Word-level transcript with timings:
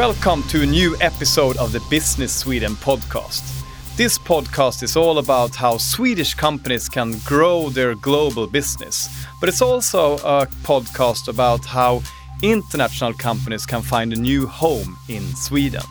Welcome 0.00 0.44
to 0.44 0.62
a 0.62 0.66
new 0.66 0.96
episode 1.02 1.58
of 1.58 1.72
the 1.72 1.80
Business 1.90 2.34
Sweden 2.34 2.72
podcast. 2.72 3.42
This 3.98 4.16
podcast 4.18 4.82
is 4.82 4.96
all 4.96 5.18
about 5.18 5.54
how 5.54 5.76
Swedish 5.76 6.32
companies 6.32 6.88
can 6.88 7.18
grow 7.26 7.68
their 7.68 7.94
global 7.94 8.46
business, 8.46 9.10
but 9.40 9.50
it's 9.50 9.60
also 9.60 10.14
a 10.14 10.46
podcast 10.64 11.28
about 11.28 11.66
how 11.66 12.00
international 12.42 13.12
companies 13.12 13.66
can 13.66 13.82
find 13.82 14.14
a 14.14 14.16
new 14.16 14.46
home 14.46 14.96
in 15.10 15.22
Sweden. 15.36 15.82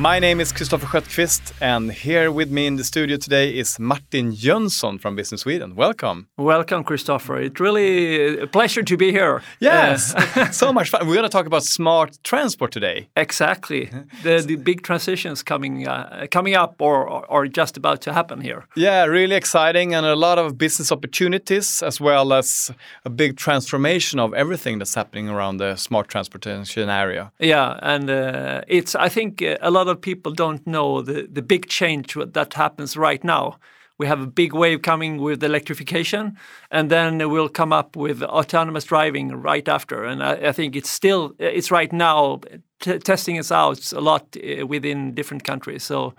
My 0.00 0.18
name 0.18 0.40
is 0.40 0.50
Christopher 0.50 0.86
Sköttqvist, 0.86 1.52
and 1.60 1.92
here 1.92 2.32
with 2.32 2.50
me 2.50 2.66
in 2.66 2.76
the 2.76 2.84
studio 2.84 3.18
today 3.18 3.50
is 3.50 3.78
Martin 3.78 4.32
Jönsson 4.32 4.98
from 4.98 5.14
Business 5.14 5.42
Sweden. 5.42 5.76
Welcome. 5.76 6.26
Welcome, 6.38 6.84
Christopher. 6.84 7.36
It's 7.36 7.60
really 7.60 8.38
a 8.38 8.46
pleasure 8.46 8.82
to 8.82 8.96
be 8.96 9.12
here. 9.12 9.42
Yes, 9.58 10.14
uh, 10.14 10.50
so 10.52 10.72
much 10.72 10.88
fun. 10.88 11.06
We're 11.06 11.16
going 11.16 11.28
to 11.28 11.28
talk 11.28 11.44
about 11.44 11.64
smart 11.64 12.18
transport 12.24 12.72
today. 12.72 13.08
Exactly. 13.14 13.90
The, 14.22 14.42
the 14.42 14.56
big 14.56 14.82
transitions 14.82 15.42
coming 15.42 15.88
uh, 15.88 16.26
coming 16.30 16.54
up 16.54 16.74
or, 16.78 17.24
or 17.26 17.46
just 17.46 17.76
about 17.76 18.02
to 18.02 18.12
happen 18.12 18.40
here. 18.40 18.66
Yeah, 18.76 19.04
really 19.04 19.34
exciting 19.34 19.94
and 19.94 20.04
a 20.04 20.14
lot 20.14 20.38
of 20.38 20.58
business 20.58 20.92
opportunities 20.92 21.82
as 21.82 22.00
well 22.00 22.32
as 22.32 22.70
a 23.04 23.10
big 23.10 23.36
transformation 23.36 24.18
of 24.18 24.34
everything 24.34 24.78
that's 24.78 24.94
happening 24.94 25.30
around 25.30 25.56
the 25.56 25.76
smart 25.76 26.08
transportation 26.08 26.90
area. 26.90 27.32
Yeah, 27.38 27.78
and 27.82 28.10
uh, 28.10 28.60
it's 28.68 28.94
I 28.94 29.08
think 29.08 29.40
uh, 29.42 29.56
a 29.62 29.70
lot 29.70 29.89
of 29.90 30.00
people 30.00 30.32
don't 30.32 30.66
know 30.66 31.02
the, 31.02 31.28
the 31.30 31.42
big 31.42 31.68
change 31.68 32.14
that 32.14 32.54
happens 32.54 32.96
right 32.96 33.22
now. 33.24 33.58
We 33.98 34.06
have 34.06 34.22
a 34.22 34.26
big 34.26 34.54
wave 34.54 34.80
coming 34.80 35.18
with 35.18 35.44
electrification, 35.44 36.38
and 36.70 36.90
then 36.90 37.30
we'll 37.30 37.50
come 37.50 37.70
up 37.70 37.96
with 37.96 38.22
autonomous 38.22 38.84
driving 38.84 39.28
right 39.42 39.68
after. 39.68 40.04
And 40.04 40.22
I, 40.22 40.48
I 40.48 40.52
think 40.52 40.74
it's 40.74 40.88
still 40.88 41.34
it's 41.38 41.70
right 41.70 41.92
now 41.92 42.40
testing 42.80 43.38
us 43.38 43.52
out 43.52 43.92
a 43.92 44.00
lot 44.00 44.36
uh, 44.36 44.66
within 44.66 45.14
different 45.14 45.44
countries. 45.44 45.84
So 45.84 46.14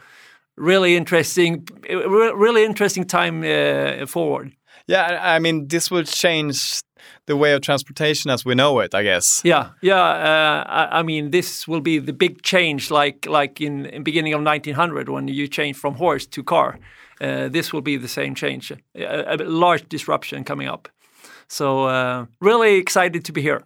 really 0.58 0.96
interesting, 0.96 1.68
really 1.90 2.64
interesting 2.66 3.06
time 3.06 3.44
uh, 3.44 4.06
forward. 4.06 4.56
Yeah, 4.88 5.20
I 5.22 5.40
mean, 5.40 5.68
this 5.68 5.90
will 5.90 6.04
change 6.04 6.82
the 7.26 7.36
way 7.36 7.54
of 7.54 7.62
transportation 7.62 8.32
as 8.32 8.46
we 8.46 8.56
know 8.56 8.80
it, 8.80 8.94
I 8.94 9.04
guess. 9.04 9.42
Yeah, 9.44 9.70
yeah. 9.82 10.02
Uh, 10.02 10.64
I, 10.68 11.00
I, 11.00 11.04
mean, 11.04 11.32
this 11.32 11.68
will 11.68 11.82
be 11.82 12.00
the 12.00 12.14
big 12.14 12.42
change, 12.42 12.92
like 12.92 13.26
like 13.26 13.62
in, 13.62 13.86
in 13.86 14.04
beginning 14.04 14.34
of 14.34 14.42
1900 14.44 15.10
when 15.10 15.28
you 15.28 15.48
change 15.48 15.78
from 15.78 15.96
horse 15.96 16.26
to 16.28 16.44
car. 16.44 16.80
Uh, 17.20 17.50
this 17.50 17.72
will 17.72 17.82
be 17.82 17.98
the 17.98 18.08
same 18.08 18.34
change, 18.34 18.72
a, 18.96 19.36
a 19.36 19.38
large 19.38 19.88
disruption 19.90 20.44
coming 20.44 20.68
up. 20.68 20.90
So 21.48 21.84
uh, 21.84 22.26
really 22.40 22.78
excited 22.78 23.26
to 23.26 23.32
be 23.32 23.42
here. 23.42 23.64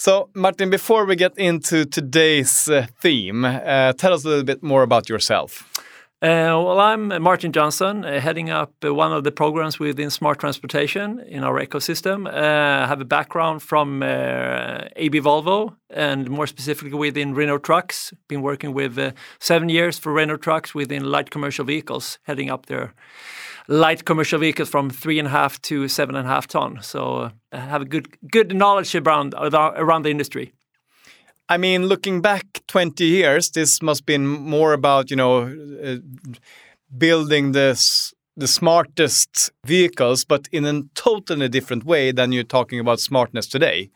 So, 0.00 0.30
Martin, 0.32 0.70
before 0.70 1.04
we 1.04 1.16
get 1.16 1.36
into 1.36 1.84
today's 1.84 2.68
uh, 2.68 2.86
theme, 3.02 3.44
uh, 3.44 3.92
tell 3.94 4.14
us 4.14 4.24
a 4.24 4.28
little 4.28 4.44
bit 4.44 4.62
more 4.62 4.84
about 4.84 5.08
yourself. 5.08 5.68
Uh, 6.20 6.50
well, 6.50 6.80
I'm 6.80 7.22
Martin 7.22 7.52
Jönsson, 7.52 8.04
uh, 8.04 8.18
heading 8.18 8.50
up 8.50 8.72
uh, 8.84 8.92
one 8.92 9.12
of 9.12 9.22
the 9.22 9.30
programs 9.30 9.78
within 9.78 10.10
smart 10.10 10.40
transportation 10.40 11.20
in 11.20 11.44
our 11.44 11.64
ecosystem. 11.64 12.26
Uh, 12.26 12.82
I 12.82 12.88
have 12.88 13.00
a 13.00 13.04
background 13.04 13.62
from 13.62 14.02
uh, 14.02 14.88
AB 14.96 15.20
Volvo 15.20 15.76
and 15.90 16.28
more 16.28 16.48
specifically 16.48 16.98
within 16.98 17.34
Renault 17.34 17.58
Trucks. 17.58 18.12
Been 18.26 18.42
working 18.42 18.74
with 18.74 18.98
uh, 18.98 19.12
seven 19.38 19.68
years 19.68 19.96
for 19.96 20.12
Renault 20.12 20.38
Trucks 20.38 20.74
within 20.74 21.04
light 21.04 21.30
commercial 21.30 21.64
vehicles, 21.64 22.18
heading 22.24 22.50
up 22.50 22.66
their 22.66 22.94
light 23.68 24.04
commercial 24.04 24.40
vehicles 24.40 24.68
from 24.68 24.90
three 24.90 25.20
and 25.20 25.28
a 25.28 25.30
half 25.30 25.62
to 25.62 25.86
seven 25.86 26.16
and 26.16 26.26
a 26.26 26.30
half 26.30 26.48
ton. 26.48 26.82
So 26.82 27.30
I 27.52 27.58
have 27.58 27.82
a 27.82 27.84
good 27.84 28.08
good 28.28 28.56
knowledge 28.56 28.92
around 28.96 29.34
around 29.36 30.02
the 30.02 30.10
industry. 30.10 30.52
I 31.48 31.56
mean, 31.56 31.86
looking 31.86 32.20
back 32.20 32.44
20 32.68 33.04
years, 33.04 33.50
this 33.50 33.80
must 33.80 34.00
have 34.00 34.06
been 34.06 34.26
more 34.26 34.72
about, 34.72 35.10
you 35.10 35.16
know, 35.16 35.54
uh, 35.82 35.96
building 36.96 37.52
this 37.52 38.12
the 38.36 38.46
smartest 38.46 39.50
vehicles, 39.66 40.24
but 40.24 40.48
in 40.52 40.64
a 40.64 40.82
totally 40.94 41.48
different 41.48 41.84
way 41.84 42.12
than 42.12 42.30
you're 42.30 42.44
talking 42.44 42.78
about 42.78 43.00
smartness 43.00 43.48
today. 43.48 43.90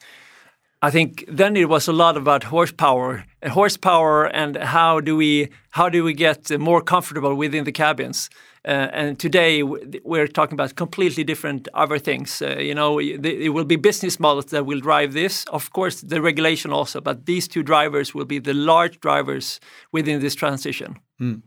I 0.82 0.90
think 0.90 1.24
then 1.28 1.56
it 1.56 1.68
was 1.68 1.86
a 1.86 1.92
lot 1.92 2.16
about 2.16 2.42
horsepower, 2.42 3.24
horsepower, 3.48 4.24
and 4.24 4.56
how 4.56 4.98
do 5.00 5.16
we 5.16 5.48
how 5.70 5.88
do 5.88 6.02
we 6.02 6.12
get 6.12 6.50
more 6.58 6.82
comfortable 6.82 7.36
within 7.36 7.62
the 7.64 7.70
cabins. 7.70 8.28
Uh, 8.64 8.88
and 8.92 9.18
today 9.18 9.62
we're 9.62 10.28
talking 10.28 10.54
about 10.54 10.76
completely 10.76 11.24
different 11.24 11.68
other 11.74 11.98
things. 11.98 12.40
Uh, 12.40 12.56
you 12.58 12.74
know, 12.74 13.00
it 13.00 13.48
will 13.48 13.64
be 13.64 13.76
business 13.76 14.20
models 14.20 14.46
that 14.46 14.66
will 14.66 14.80
drive 14.80 15.14
this. 15.14 15.44
Of 15.46 15.72
course, 15.72 16.00
the 16.00 16.22
regulation 16.22 16.72
also, 16.72 17.00
but 17.00 17.26
these 17.26 17.48
two 17.48 17.64
drivers 17.64 18.14
will 18.14 18.24
be 18.24 18.38
the 18.38 18.54
large 18.54 19.00
drivers 19.00 19.58
within 19.90 20.20
this 20.20 20.36
transition. 20.36 20.96
Mm. 21.20 21.42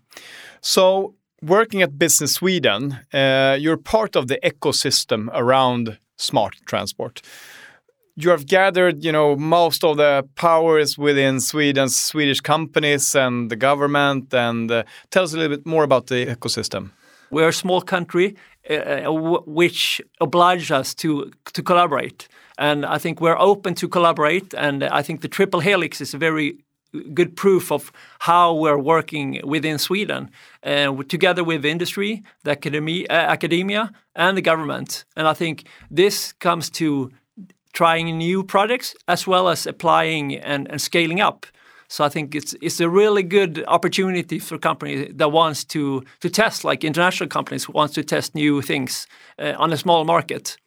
So, 0.59 1.15
working 1.41 1.81
at 1.81 1.97
Business 1.97 2.33
Sweden, 2.33 2.99
uh, 3.13 3.55
you're 3.59 3.77
part 3.77 4.17
of 4.17 4.27
the 4.27 4.39
ecosystem 4.43 5.29
around 5.33 5.97
smart 6.17 6.55
transport 6.65 7.21
you 8.17 8.29
have 8.29 8.45
gathered, 8.45 9.03
you 9.03 9.11
know, 9.11 9.35
most 9.35 9.83
of 9.83 9.97
the 9.97 10.25
powers 10.35 10.97
within 10.97 11.41
Sweden's 11.41 11.99
Swedish 11.99 12.39
companies 12.39 13.13
and 13.13 13.51
the 13.51 13.57
government. 13.57 14.33
And 14.33 14.71
uh, 14.71 14.83
tell 15.11 15.23
us 15.23 15.33
a 15.33 15.37
little 15.37 15.57
bit 15.57 15.65
more 15.65 15.83
about 15.83 16.07
the 16.07 16.25
ecosystem. 16.25 16.91
We're 17.31 17.49
a 17.49 17.53
small 17.53 17.81
country, 17.81 18.35
uh, 18.69 19.11
which 19.45 20.01
obliges 20.19 20.71
us 20.71 20.93
to 20.95 21.31
to 21.53 21.63
collaborate, 21.63 22.27
and 22.57 22.85
I 22.85 22.97
think 22.97 23.21
we're 23.21 23.39
open 23.39 23.75
to 23.75 23.87
collaborate. 23.87 24.53
And 24.57 24.83
I 24.83 25.03
think 25.03 25.21
the 25.21 25.27
triple 25.29 25.59
helix 25.59 26.01
is 26.01 26.13
a 26.13 26.17
very 26.17 26.57
good 27.13 27.35
proof 27.35 27.71
of 27.71 27.91
how 28.19 28.53
we're 28.53 28.77
working 28.77 29.41
within 29.43 29.77
Sweden, 29.77 30.29
uh, 30.63 31.03
together 31.07 31.43
with 31.43 31.65
industry, 31.65 32.23
the 32.43 32.51
academy, 32.51 33.07
uh, 33.09 33.13
academia, 33.13 33.91
and 34.15 34.37
the 34.37 34.41
government. 34.41 35.05
And 35.15 35.27
I 35.27 35.33
think 35.33 35.67
this 35.91 36.33
comes 36.33 36.69
to 36.71 37.11
trying 37.73 38.17
new 38.17 38.43
products 38.43 38.95
as 39.07 39.27
well 39.27 39.49
as 39.49 39.67
applying 39.67 40.35
and, 40.35 40.71
and 40.71 40.81
scaling 40.81 41.19
up. 41.19 41.45
So 41.95 42.03
I 42.03 42.09
think 42.09 42.35
it's 42.35 42.53
it's 42.59 42.81
a 42.81 42.89
really 42.89 43.23
good 43.23 43.63
opportunity 43.67 44.39
for 44.39 44.57
companies 44.59 45.13
that 45.15 45.31
wants 45.31 45.63
to 45.65 46.03
to 46.19 46.29
test, 46.29 46.65
like 46.65 46.87
international 46.87 47.29
companies 47.29 47.63
who 47.67 47.73
wants 47.73 47.93
to 47.93 48.03
test 48.03 48.35
new 48.35 48.61
things 48.61 49.07
uh, 49.39 49.53
on 49.57 49.71
a 49.73 49.77
small 49.77 50.03
market. 50.03 50.57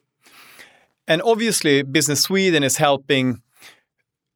And 1.07 1.21
obviously, 1.21 1.83
Business 1.83 2.21
Sweden 2.23 2.63
is 2.63 2.77
helping 2.77 3.41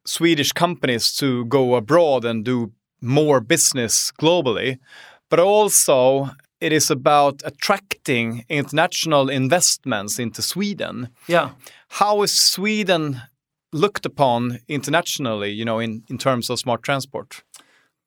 Swedish 0.05 0.51
companies 0.51 1.15
to 1.17 1.45
go 1.45 1.75
abroad 1.75 2.25
and 2.25 2.45
do 2.45 2.71
more 3.01 3.41
business 3.41 4.11
globally, 4.21 4.77
but 5.29 5.39
also 5.39 6.29
it 6.59 6.71
is 6.71 6.91
about 6.91 7.41
attracting 7.43 8.45
international 8.49 9.31
investments 9.31 10.19
into 10.19 10.41
Sweden. 10.41 11.09
Yeah. 11.27 11.49
How 11.87 12.23
is 12.23 12.51
Sweden 12.51 13.21
looked 13.73 14.05
upon 14.05 14.59
internationally, 14.67 15.51
you 15.51 15.65
know, 15.65 15.79
in, 15.79 16.03
in 16.09 16.17
terms 16.17 16.49
of 16.49 16.59
smart 16.59 16.83
transport? 16.83 17.43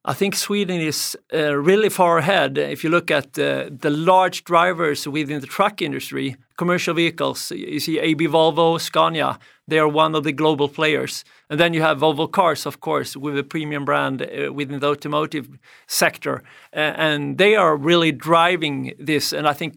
I 0.09 0.13
think 0.13 0.35
Sweden 0.35 0.79
is 0.79 1.17
uh, 1.33 1.53
really 1.57 1.89
far 1.89 2.17
ahead. 2.17 2.57
If 2.57 2.81
you 2.81 2.89
look 2.89 3.11
at 3.11 3.37
uh, 3.37 3.69
the 3.69 3.89
large 3.89 4.45
drivers 4.45 5.05
within 5.05 5.41
the 5.41 5.47
truck 5.47 5.81
industry, 5.81 6.37
commercial 6.57 6.93
vehicles, 6.93 7.51
you 7.51 7.81
see 7.81 7.99
AB 7.99 8.27
Volvo, 8.27 8.79
Scania, 8.79 9.37
they 9.67 9.79
are 9.79 9.87
one 9.87 10.15
of 10.15 10.23
the 10.23 10.31
global 10.31 10.69
players. 10.69 11.25
And 11.49 11.59
then 11.59 11.73
you 11.73 11.81
have 11.81 11.99
Volvo 11.99 12.31
Cars, 12.31 12.65
of 12.65 12.79
course, 12.79 13.17
with 13.17 13.37
a 13.37 13.43
premium 13.43 13.83
brand 13.83 14.21
uh, 14.21 14.53
within 14.53 14.79
the 14.79 14.87
automotive 14.87 15.49
sector. 15.87 16.41
and 16.71 17.37
they 17.37 17.57
are 17.57 17.75
really 17.75 18.13
driving 18.13 18.93
this, 18.97 19.33
and 19.33 19.45
I 19.45 19.51
think 19.51 19.75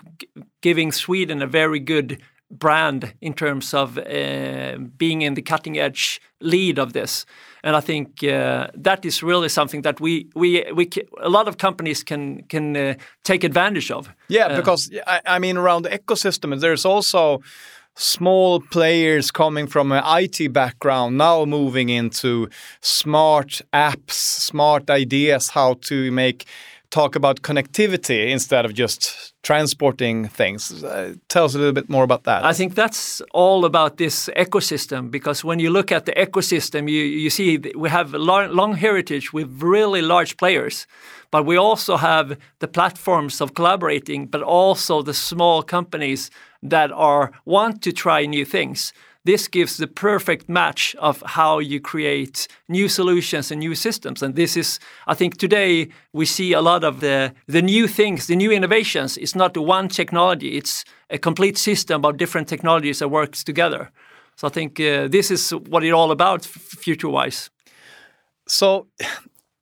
giving 0.60 0.92
Sweden 0.92 1.42
a 1.42 1.46
very 1.48 1.80
good 1.80 2.20
brand 2.50 3.14
in 3.20 3.34
terms 3.34 3.74
of 3.74 3.98
uh, 3.98 4.76
being 4.96 5.22
in 5.22 5.34
the 5.34 5.42
cutting 5.42 5.78
edge 5.78 6.20
lead 6.40 6.78
of 6.78 6.92
this. 6.92 7.26
And 7.62 7.76
I 7.76 7.80
think 7.80 8.24
uh, 8.24 8.68
that 8.74 9.04
is 9.04 9.22
really 9.22 9.48
something 9.48 9.82
that 9.82 10.00
we 10.00 10.28
we 10.34 10.64
we 10.74 10.88
a 11.20 11.28
lot 11.28 11.48
of 11.48 11.56
companies 11.56 12.02
can 12.02 12.42
can 12.48 12.76
uh, 12.76 12.94
take 13.22 13.44
advantage 13.44 13.90
of. 13.90 14.08
Yeah, 14.28 14.46
uh, 14.46 14.56
because 14.56 14.90
I, 15.06 15.20
I, 15.26 15.38
mean 15.38 15.56
around 15.56 15.82
the 15.82 15.90
ecosystem, 15.90 16.58
there's 16.58 16.84
also 16.84 17.42
small 17.94 18.60
players 18.60 19.30
coming 19.30 19.66
from 19.66 19.92
an 19.92 20.02
IT 20.06 20.52
background 20.52 21.18
now 21.18 21.44
moving 21.44 21.90
into 21.90 22.48
smart 22.80 23.60
apps, 23.72 24.12
smart 24.12 24.88
ideas 24.88 25.50
how 25.50 25.74
to 25.74 26.10
make 26.10 26.46
talk 26.90 27.16
about 27.16 27.42
connectivity 27.42 28.30
instead 28.30 28.64
of 28.64 28.74
just 28.74 29.32
transporting 29.42 30.28
things. 30.28 30.82
Uh, 30.82 31.14
tell 31.28 31.44
us 31.44 31.54
a 31.54 31.58
little 31.58 31.72
bit 31.72 31.88
more 31.88 32.04
about 32.04 32.24
that. 32.24 32.44
I 32.44 32.52
think 32.52 32.74
that's 32.74 33.22
all 33.32 33.64
about 33.64 33.96
this 33.96 34.28
ecosystem 34.36 35.10
because 35.10 35.44
when 35.44 35.60
you 35.60 35.70
look 35.70 35.92
at 35.92 36.04
the 36.04 36.12
ecosystem, 36.12 36.90
you, 36.90 37.02
you 37.02 37.30
see 37.30 37.58
we 37.76 37.88
have 37.88 38.12
long, 38.12 38.50
long 38.50 38.74
heritage 38.74 39.32
with 39.32 39.62
really 39.62 40.02
large 40.02 40.36
players, 40.36 40.86
but 41.30 41.46
we 41.46 41.56
also 41.56 41.96
have 41.96 42.36
the 42.58 42.68
platforms 42.68 43.40
of 43.40 43.54
collaborating, 43.54 44.26
but 44.26 44.42
also 44.42 45.02
the 45.02 45.14
small 45.14 45.62
companies 45.62 46.30
that 46.62 46.90
are 46.92 47.32
want 47.44 47.82
to 47.82 47.92
try 47.92 48.26
new 48.26 48.44
things. 48.44 48.92
This 49.24 49.48
gives 49.48 49.76
the 49.76 49.86
perfect 49.86 50.48
match 50.48 50.96
of 50.98 51.22
how 51.26 51.58
you 51.58 51.80
create 51.80 52.48
new 52.68 52.88
solutions 52.88 53.50
and 53.50 53.60
new 53.60 53.74
systems. 53.74 54.22
And 54.22 54.34
this 54.34 54.56
is, 54.56 54.78
I 55.06 55.14
think, 55.14 55.36
today 55.36 55.88
we 56.12 56.26
see 56.26 56.52
a 56.54 56.60
lot 56.60 56.84
of 56.84 57.00
the 57.00 57.32
the 57.46 57.62
new 57.62 57.88
things, 57.88 58.26
the 58.26 58.36
new 58.36 58.52
innovations. 58.52 59.16
It's 59.16 59.34
not 59.34 59.56
one 59.56 59.88
technology; 59.88 60.56
it's 60.56 60.84
a 61.10 61.18
complete 61.18 61.58
system 61.58 62.04
of 62.04 62.16
different 62.16 62.48
technologies 62.48 62.98
that 62.98 63.08
works 63.08 63.44
together. 63.44 63.90
So 64.36 64.48
I 64.48 64.50
think 64.50 64.80
uh, 64.80 65.08
this 65.08 65.30
is 65.30 65.50
what 65.50 65.84
it's 65.84 65.92
all 65.92 66.10
about, 66.10 66.44
future-wise. 66.44 67.50
So 68.46 68.86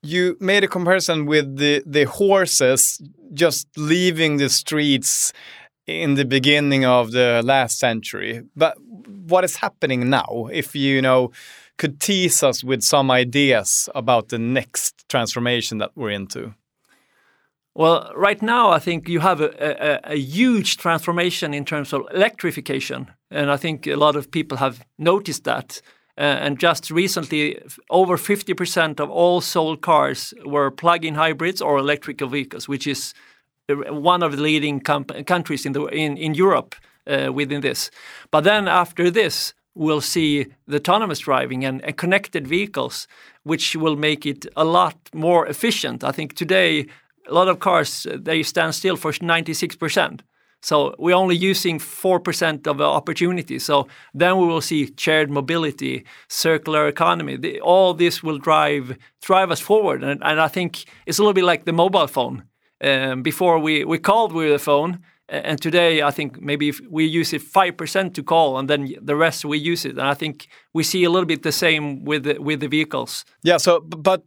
you 0.01 0.37
made 0.39 0.63
a 0.63 0.67
comparison 0.67 1.25
with 1.25 1.57
the 1.57 1.83
the 1.85 2.05
horses 2.05 3.01
just 3.33 3.67
leaving 3.77 4.37
the 4.37 4.49
streets 4.49 5.33
in 5.89 6.15
the 6.15 6.25
beginning 6.25 6.85
of 6.85 7.11
the 7.11 7.41
last 7.43 7.79
century. 7.79 8.43
But 8.55 8.77
what 9.27 9.43
is 9.43 9.57
happening 9.57 10.09
now? 10.09 10.47
If 10.51 10.75
you 10.75 11.01
know 11.01 11.31
could 11.79 11.99
tease 11.99 12.43
us 12.43 12.63
with 12.63 12.83
some 12.83 13.09
ideas 13.09 13.89
about 13.95 14.27
the 14.27 14.37
next 14.37 15.07
transformation 15.09 15.79
that 15.79 15.91
we're 15.95 16.11
into. 16.11 16.53
Well, 17.73 18.11
right 18.15 18.41
now, 18.41 18.69
I 18.71 18.79
think 18.79 19.07
you 19.07 19.21
have 19.21 19.39
a, 19.39 19.51
a, 19.59 20.13
a, 20.13 20.15
huge 20.17 20.77
transformation 20.77 21.53
in 21.53 21.63
terms 21.63 21.93
of 21.93 22.01
electrification. 22.13 23.09
And 23.31 23.49
I 23.49 23.57
think 23.57 23.87
a 23.87 23.95
lot 23.95 24.17
of 24.17 24.29
people 24.29 24.57
have 24.57 24.85
noticed 24.97 25.45
that. 25.45 25.81
Uh, 26.17 26.21
and 26.21 26.59
just 26.59 26.91
recently, 26.91 27.61
over 27.89 28.17
50% 28.17 28.99
of 28.99 29.09
all 29.09 29.39
sold 29.39 29.81
cars 29.81 30.33
were 30.43 30.69
plug 30.69 31.05
in 31.05 31.15
hybrids 31.15 31.61
or 31.61 31.77
electrical 31.77 32.27
vehicles, 32.27 32.67
which 32.67 32.85
is 32.85 33.13
one 33.69 34.23
of 34.23 34.35
the 34.35 34.41
leading 34.41 34.81
countries 34.81 35.65
in, 35.65 35.71
the, 35.71 35.85
in, 35.85 36.17
in 36.17 36.33
Europe 36.33 36.75
uh, 37.07 37.31
within 37.33 37.61
this. 37.61 37.91
But 38.31 38.43
then 38.43 38.67
after 38.67 39.09
this, 39.11 39.53
we'll 39.75 40.01
see 40.01 40.47
the 40.67 40.77
autonomous 40.77 41.19
driving 41.19 41.65
and, 41.65 41.83
and, 41.83 41.97
connected 41.97 42.47
vehicles, 42.47 43.07
which 43.43 43.75
will 43.75 43.95
make 43.95 44.25
it 44.25 44.45
a 44.55 44.63
lot 44.63 44.95
more 45.13 45.47
efficient. 45.47 46.03
I 46.03 46.11
think 46.11 46.33
today 46.33 46.85
a 47.27 47.33
lot 47.33 47.47
of 47.47 47.59
cars 47.59 48.07
they 48.13 48.43
stand 48.43 48.75
still 48.75 48.97
for 48.97 49.11
96%. 49.11 50.21
So 50.61 50.93
we're 50.99 51.15
only 51.15 51.37
using 51.37 51.79
4% 51.79 52.67
of 52.67 52.77
the 52.77 52.83
opportunity. 52.83 53.59
So 53.59 53.87
then 54.13 54.37
we 54.37 54.45
will 54.45 54.61
see 54.61 54.93
shared 54.97 55.31
mobility, 55.31 56.05
circular 56.27 56.87
economy. 56.87 57.37
The, 57.37 57.61
all 57.61 57.93
this 57.93 58.21
will 58.21 58.37
drive 58.37 58.97
drive 59.21 59.51
us 59.51 59.61
forward. 59.61 60.03
And, 60.03 60.21
and, 60.23 60.39
I 60.41 60.47
think 60.47 60.85
it's 61.05 61.19
a 61.19 61.21
little 61.21 61.33
bit 61.33 61.45
like 61.45 61.65
the 61.65 61.73
mobile 61.73 62.07
phone. 62.07 62.43
Um, 62.81 63.23
before 63.23 63.59
we, 63.59 63.83
we 63.83 63.99
called 63.99 64.31
with 64.31 64.53
a 64.53 64.59
phone, 64.59 64.99
and 65.29 65.61
today 65.61 66.01
I 66.01 66.11
think 66.11 66.41
maybe 66.41 66.73
we 66.89 67.05
use 67.05 67.33
it 67.33 67.41
5% 67.41 68.13
to 68.13 68.23
call 68.23 68.57
and 68.57 68.69
then 68.69 68.93
the 69.01 69.15
rest 69.15 69.45
we 69.45 69.57
use 69.57 69.85
it. 69.85 69.91
And 69.91 70.07
I 70.07 70.13
think 70.13 70.47
we 70.73 70.83
see 70.83 71.03
a 71.03 71.09
little 71.09 71.27
bit 71.27 71.43
the 71.43 71.51
same 71.51 72.03
with 72.05 72.23
the, 72.23 72.39
with 72.39 72.59
the 72.59 72.67
vehicles. 72.67 73.25
Yeah, 73.43 73.57
so 73.57 73.79
but 73.81 74.23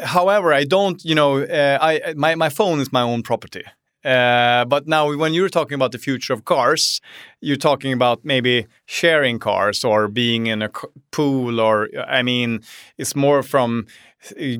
however, 0.00 0.52
I 0.52 0.64
don't, 0.64 1.04
you 1.04 1.14
know, 1.14 1.42
uh, 1.42 1.78
I 1.80 2.14
my, 2.16 2.34
my 2.34 2.48
phone 2.48 2.80
is 2.80 2.92
my 2.92 3.02
own 3.02 3.22
property. 3.22 3.64
Uh, 4.04 4.64
but 4.64 4.88
now, 4.88 5.14
when 5.14 5.32
you're 5.32 5.48
talking 5.48 5.76
about 5.76 5.92
the 5.92 5.98
future 5.98 6.32
of 6.32 6.44
cars, 6.44 7.00
you're 7.40 7.56
talking 7.56 7.92
about 7.92 8.24
maybe 8.24 8.66
sharing 8.84 9.38
cars 9.38 9.84
or 9.84 10.08
being 10.08 10.48
in 10.48 10.60
a 10.60 10.70
pool, 11.12 11.60
or 11.60 11.88
I 12.08 12.22
mean, 12.22 12.62
it's 12.98 13.14
more 13.14 13.44
from 13.44 13.86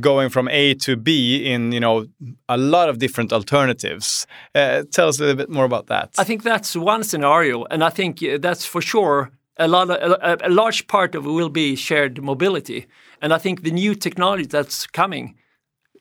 going 0.00 0.28
from 0.28 0.48
A 0.48 0.74
to 0.74 0.96
B 0.96 1.44
in 1.44 1.72
you 1.72 1.80
know 1.80 2.06
a 2.48 2.56
lot 2.56 2.88
of 2.88 2.98
different 2.98 3.32
alternatives. 3.32 4.26
Uh, 4.54 4.82
tell 4.90 5.08
us 5.08 5.18
a 5.18 5.22
little 5.22 5.36
bit 5.36 5.50
more 5.50 5.64
about 5.64 5.86
that. 5.86 6.14
I 6.18 6.24
think 6.24 6.42
that's 6.42 6.76
one 6.76 7.04
scenario, 7.04 7.64
and 7.70 7.82
I 7.84 7.90
think 7.90 8.22
uh, 8.22 8.38
that's 8.40 8.64
for 8.66 8.82
sure 8.82 9.30
a 9.58 9.68
lot 9.68 9.90
of, 9.90 10.12
a, 10.22 10.38
a 10.46 10.50
large 10.50 10.86
part 10.86 11.14
of 11.14 11.26
it 11.26 11.30
will 11.30 11.50
be 11.50 11.76
shared 11.76 12.22
mobility, 12.22 12.86
and 13.20 13.32
I 13.32 13.38
think 13.38 13.62
the 13.62 13.70
new 13.70 13.94
technology 13.94 14.46
that's 14.46 14.86
coming 14.86 15.36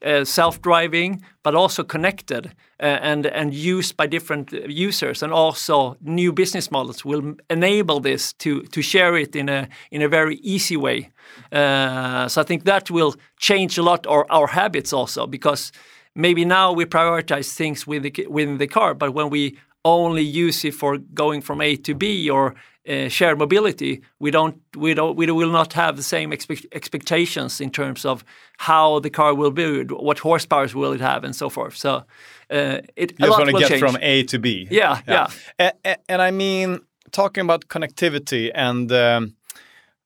uh, 0.05 0.25
self-driving, 0.25 1.23
but 1.43 1.55
also 1.55 1.83
connected 1.83 2.45
uh, 2.79 2.99
and 3.01 3.25
and 3.25 3.53
used 3.53 3.95
by 3.97 4.07
different 4.07 4.51
users, 4.67 5.23
and 5.23 5.33
also 5.33 5.95
new 6.01 6.33
business 6.33 6.71
models 6.71 7.05
will 7.05 7.35
enable 7.49 7.99
this 7.99 8.33
to 8.33 8.61
to 8.63 8.81
share 8.81 9.15
it 9.15 9.35
in 9.35 9.49
a 9.49 9.67
in 9.91 10.01
a 10.01 10.07
very 10.07 10.35
easy 10.35 10.77
way. 10.77 11.09
Uh, 11.51 12.27
so 12.27 12.41
I 12.41 12.43
think 12.43 12.63
that 12.63 12.89
will 12.89 13.15
change 13.37 13.77
a 13.77 13.83
lot 13.83 14.07
our 14.07 14.25
our 14.29 14.47
habits 14.47 14.93
also 14.93 15.27
because 15.27 15.71
maybe 16.13 16.45
now 16.45 16.73
we 16.73 16.85
prioritize 16.85 17.55
things 17.55 17.87
with 17.87 18.03
the, 18.03 18.27
within 18.29 18.57
the 18.57 18.67
car, 18.67 18.93
but 18.93 19.13
when 19.13 19.29
we 19.29 19.57
only 19.83 20.23
use 20.23 20.67
it 20.67 20.73
for 20.73 20.97
going 20.97 21.41
from 21.41 21.61
A 21.61 21.75
to 21.75 21.95
B 21.95 22.29
or 22.29 22.55
uh, 22.87 23.09
share 23.09 23.35
mobility, 23.35 24.01
we 24.19 24.31
don't, 24.31 24.59
we 24.75 24.93
don't, 24.93 25.15
we 25.15 25.29
will 25.31 25.51
not 25.51 25.73
have 25.73 25.97
the 25.97 26.03
same 26.03 26.33
expect 26.33 26.65
expectations 26.71 27.61
in 27.61 27.69
terms 27.69 28.05
of 28.05 28.23
how 28.57 28.99
the 28.99 29.09
car 29.09 29.35
will 29.35 29.51
be, 29.51 29.83
what 29.83 30.19
horsepower 30.19 30.67
will 30.73 30.93
it 30.93 31.01
have, 31.01 31.23
and 31.23 31.35
so 31.35 31.49
forth. 31.49 31.75
So 31.75 32.03
uh, 32.49 32.81
it 32.95 33.11
you 33.11 33.27
just 33.27 33.39
want 33.39 33.49
to 33.49 33.59
get 33.59 33.69
change. 33.69 33.81
from 33.81 33.97
A 34.01 34.23
to 34.23 34.39
B. 34.39 34.67
Yeah, 34.71 35.01
yeah. 35.07 35.27
yeah. 35.59 35.71
And, 35.83 35.97
and, 36.09 36.21
I 36.21 36.31
mean, 36.31 36.79
talking 37.11 37.41
about 37.41 37.67
connectivity 37.67 38.51
and 38.53 38.91
um, 38.91 39.35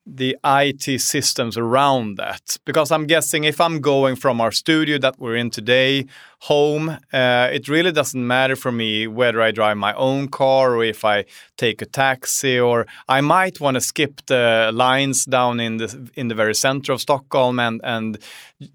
the 0.06 0.38
IT 0.44 1.02
systems 1.02 1.57
around 1.57 2.18
that? 2.18 2.57
Because 2.66 2.92
I'm 2.92 3.06
guessing 3.07 3.44
if 3.44 3.60
I'm 3.60 3.81
going 3.81 4.16
from 4.16 4.40
our 4.40 4.52
studio 4.52 4.98
that 5.00 5.19
we're 5.19 5.36
in 5.36 5.50
today 5.50 6.06
home, 6.40 6.90
uh, 7.12 7.50
it 7.52 7.68
really 7.68 7.92
doesn't 7.92 8.28
matter 8.28 8.56
for 8.56 8.72
me 8.72 9.07
whether 9.07 9.42
I 9.42 9.52
drive 9.52 9.78
my 9.78 9.94
own 9.94 10.28
car 10.28 10.75
or 10.75 10.84
if 10.84 11.04
I 11.04 11.25
take 11.57 11.81
a 11.81 11.86
taxi, 11.86 12.60
or 12.60 12.86
I 13.07 13.22
might 13.22 13.60
want 13.60 13.75
to 13.75 13.81
skip 13.81 14.22
the 14.28 14.72
lines 14.74 15.25
down 15.25 15.60
in 15.60 15.78
the 15.78 16.10
in 16.16 16.28
the 16.28 16.36
very 16.36 16.56
center 16.56 16.94
of 16.94 17.02
Stockholm 17.02 17.60
and 17.60 17.81
and 17.84 18.18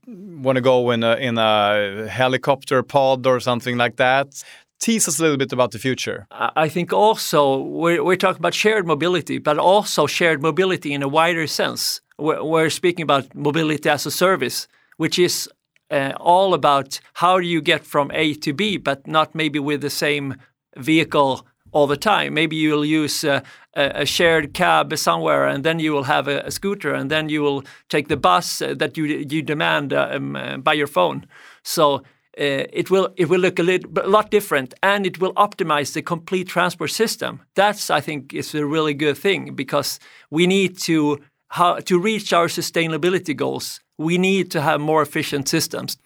want 0.06 0.56
to 0.56 0.62
go 0.62 0.90
in 0.90 1.02
a 1.02 1.14
in 1.16 1.38
a 1.38 2.08
helicopter 2.08 2.82
pod 2.82 3.26
or 3.26 3.40
something 3.40 3.76
like 3.76 3.96
that 3.96 4.42
tease 4.80 5.06
us 5.06 5.18
a 5.18 5.22
little 5.22 5.36
bit 5.36 5.52
about 5.52 5.70
the 5.70 5.78
future. 5.78 6.26
I 6.30 6.68
think 6.68 6.92
also 6.92 7.58
we're, 7.58 8.02
we're 8.02 8.16
talking 8.16 8.40
about 8.40 8.54
shared 8.54 8.86
mobility, 8.86 9.38
but 9.38 9.58
also 9.58 10.06
shared 10.06 10.42
mobility 10.42 10.92
in 10.92 11.02
a 11.02 11.08
wider 11.08 11.46
sense. 11.46 12.00
We're, 12.18 12.42
we're 12.42 12.70
speaking 12.70 13.02
about 13.02 13.34
mobility 13.34 13.88
as 13.88 14.06
a 14.06 14.10
service, 14.10 14.66
which 14.96 15.18
is 15.18 15.48
uh, 15.90 16.12
all 16.18 16.54
about 16.54 17.00
how 17.14 17.38
do 17.38 17.46
you 17.46 17.60
get 17.60 17.84
from 17.84 18.10
A 18.14 18.34
to 18.34 18.52
B, 18.52 18.76
but 18.76 19.06
not 19.06 19.34
maybe 19.34 19.58
with 19.58 19.80
the 19.80 19.90
same 19.90 20.36
vehicle 20.76 21.46
all 21.72 21.86
the 21.86 21.96
time. 21.96 22.34
Maybe 22.34 22.56
you'll 22.56 22.84
use 22.84 23.22
a, 23.24 23.42
a, 23.74 24.06
shared 24.06 24.54
cab 24.54 24.96
somewhere, 24.96 25.46
and 25.46 25.64
then 25.64 25.78
you 25.78 25.92
will 25.92 26.04
have 26.04 26.26
a, 26.26 26.40
a, 26.40 26.50
scooter, 26.50 26.92
and 26.94 27.10
then 27.10 27.28
you 27.28 27.42
will 27.42 27.64
take 27.88 28.08
the 28.08 28.16
bus 28.16 28.58
that 28.58 28.96
you 28.96 29.04
you 29.04 29.42
demand 29.42 29.92
uh, 29.92 30.08
um, 30.12 30.36
uh, 30.36 30.56
by 30.56 30.72
your 30.72 30.88
phone. 30.88 31.26
So 31.62 31.94
uh, 31.94 32.00
it 32.40 32.90
will 32.90 33.12
it 33.16 33.28
will 33.28 33.40
look 33.40 33.58
a, 33.58 33.62
little, 33.62 33.90
a 34.02 34.08
lot 34.08 34.30
different 34.30 34.74
and 34.82 35.06
it 35.06 35.20
will 35.20 35.34
optimize 35.34 35.92
the 35.92 36.02
complete 36.02 36.48
transport 36.48 36.90
system. 36.90 37.40
That's 37.54 37.90
I 37.90 38.00
think 38.00 38.32
is 38.32 38.54
a 38.54 38.64
really 38.64 38.94
good 38.94 39.18
thing 39.18 39.54
because 39.54 40.00
we 40.30 40.46
need 40.46 40.78
to 40.78 41.18
how 41.48 41.80
to 41.80 41.98
reach 41.98 42.32
our 42.32 42.48
sustainability 42.48 43.36
goals. 43.36 43.80
We 43.98 44.16
need 44.16 44.50
to 44.52 44.60
have 44.62 44.80
more 44.80 45.02
efficient 45.02 45.48
systems. 45.48 45.98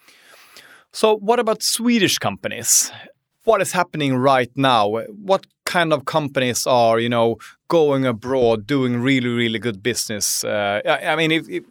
So 0.91 1.15
what 1.17 1.39
about 1.39 1.63
Swedish 1.63 2.17
companies? 2.17 2.91
What 3.45 3.61
is 3.61 3.71
happening 3.71 4.15
right 4.15 4.51
now? 4.55 4.89
What 5.23 5.45
kind 5.65 5.93
of 5.93 6.05
companies 6.05 6.67
are 6.67 6.99
you 6.99 7.09
know 7.09 7.37
going 7.67 8.05
abroad 8.05 8.67
doing 8.67 9.01
really 9.01 9.29
really 9.29 9.59
good 9.59 9.81
business? 9.81 10.43
Uh, 10.43 10.81
I, 10.85 11.13
I 11.13 11.15
mean, 11.15 11.31
if, 11.31 11.47
if 11.49 11.63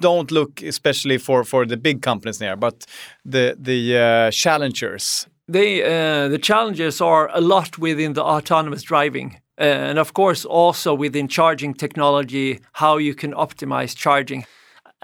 don't 0.00 0.30
look 0.30 0.62
especially 0.62 1.18
for 1.18 1.44
for 1.44 1.66
the 1.66 1.76
big 1.76 2.02
companies 2.02 2.38
there, 2.38 2.56
but 2.56 2.86
the 3.24 3.56
the 3.58 3.98
uh, 3.98 4.30
challengers. 4.30 5.28
They 5.48 5.82
uh, 5.82 6.28
the 6.28 6.38
challenges 6.38 7.00
are 7.00 7.30
a 7.32 7.40
lot 7.40 7.78
within 7.78 8.14
the 8.14 8.22
autonomous 8.22 8.82
driving. 8.82 9.40
Uh, 9.60 9.90
and 9.90 9.98
of 9.98 10.12
course, 10.12 10.44
also 10.44 10.94
within 10.94 11.28
charging 11.28 11.74
technology, 11.74 12.60
how 12.72 12.98
you 12.98 13.14
can 13.14 13.32
optimize 13.32 13.96
charging. 13.96 14.44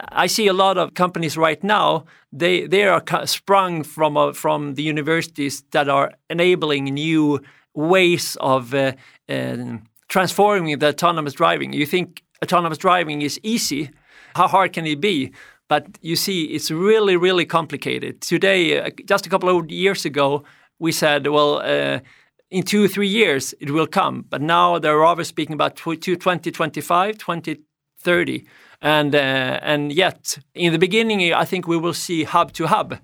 I 0.09 0.29
see 0.29 0.49
a 0.49 0.53
lot 0.53 0.79
of 0.79 0.95
companies 0.95 1.37
right 1.37 1.63
now. 1.63 2.05
They 2.33 2.67
they 2.67 2.85
are 2.85 3.03
sprung 3.27 3.85
from 3.85 4.17
uh, 4.17 4.33
from 4.33 4.75
the 4.75 4.83
universities 4.83 5.63
that 5.71 5.89
are 5.89 6.13
enabling 6.29 6.85
new 6.85 7.41
ways 7.75 8.37
of 8.41 8.75
uh, 8.75 8.93
uh, 9.29 9.57
transforming 10.09 10.79
the 10.79 10.89
autonomous 10.89 11.35
driving. 11.35 11.73
You 11.73 11.87
think 11.87 12.23
autonomous 12.43 12.79
driving 12.79 13.23
is 13.23 13.39
easy, 13.43 13.91
how 14.35 14.49
hard 14.49 14.73
can 14.73 14.87
it 14.87 15.01
be? 15.01 15.33
But 15.69 15.87
you 16.03 16.17
see, 16.17 16.45
it's 16.45 16.71
really, 16.71 17.17
really 17.17 17.45
complicated. 17.45 18.21
Today, 18.21 18.81
uh, 18.81 18.91
just 19.05 19.27
a 19.27 19.31
couple 19.31 19.49
of 19.49 19.71
years 19.71 20.05
ago, 20.05 20.43
we 20.81 20.93
said, 20.93 21.27
well, 21.29 21.59
uh, 21.59 22.01
in 22.51 22.65
two 22.65 22.89
three 22.89 23.09
years 23.09 23.55
it 23.61 23.71
will 23.71 23.87
come. 23.87 24.25
But 24.29 24.43
now 24.43 24.79
they're 24.79 24.99
rather 24.99 25.25
speaking 25.25 25.55
about 25.55 25.77
2025, 25.77 27.19
2030. 27.19 28.47
And, 28.83 29.15
uh, 29.15 29.19
and 29.63 29.93
yet, 29.93 30.39
in 30.55 30.73
the 30.73 30.79
beginning, 30.79 31.33
I 31.33 31.45
think 31.45 31.69
we 31.69 31.77
will 31.77 31.95
see 31.95 32.25
hub 32.25 32.53
to 32.55 32.67
hub. 32.67 32.99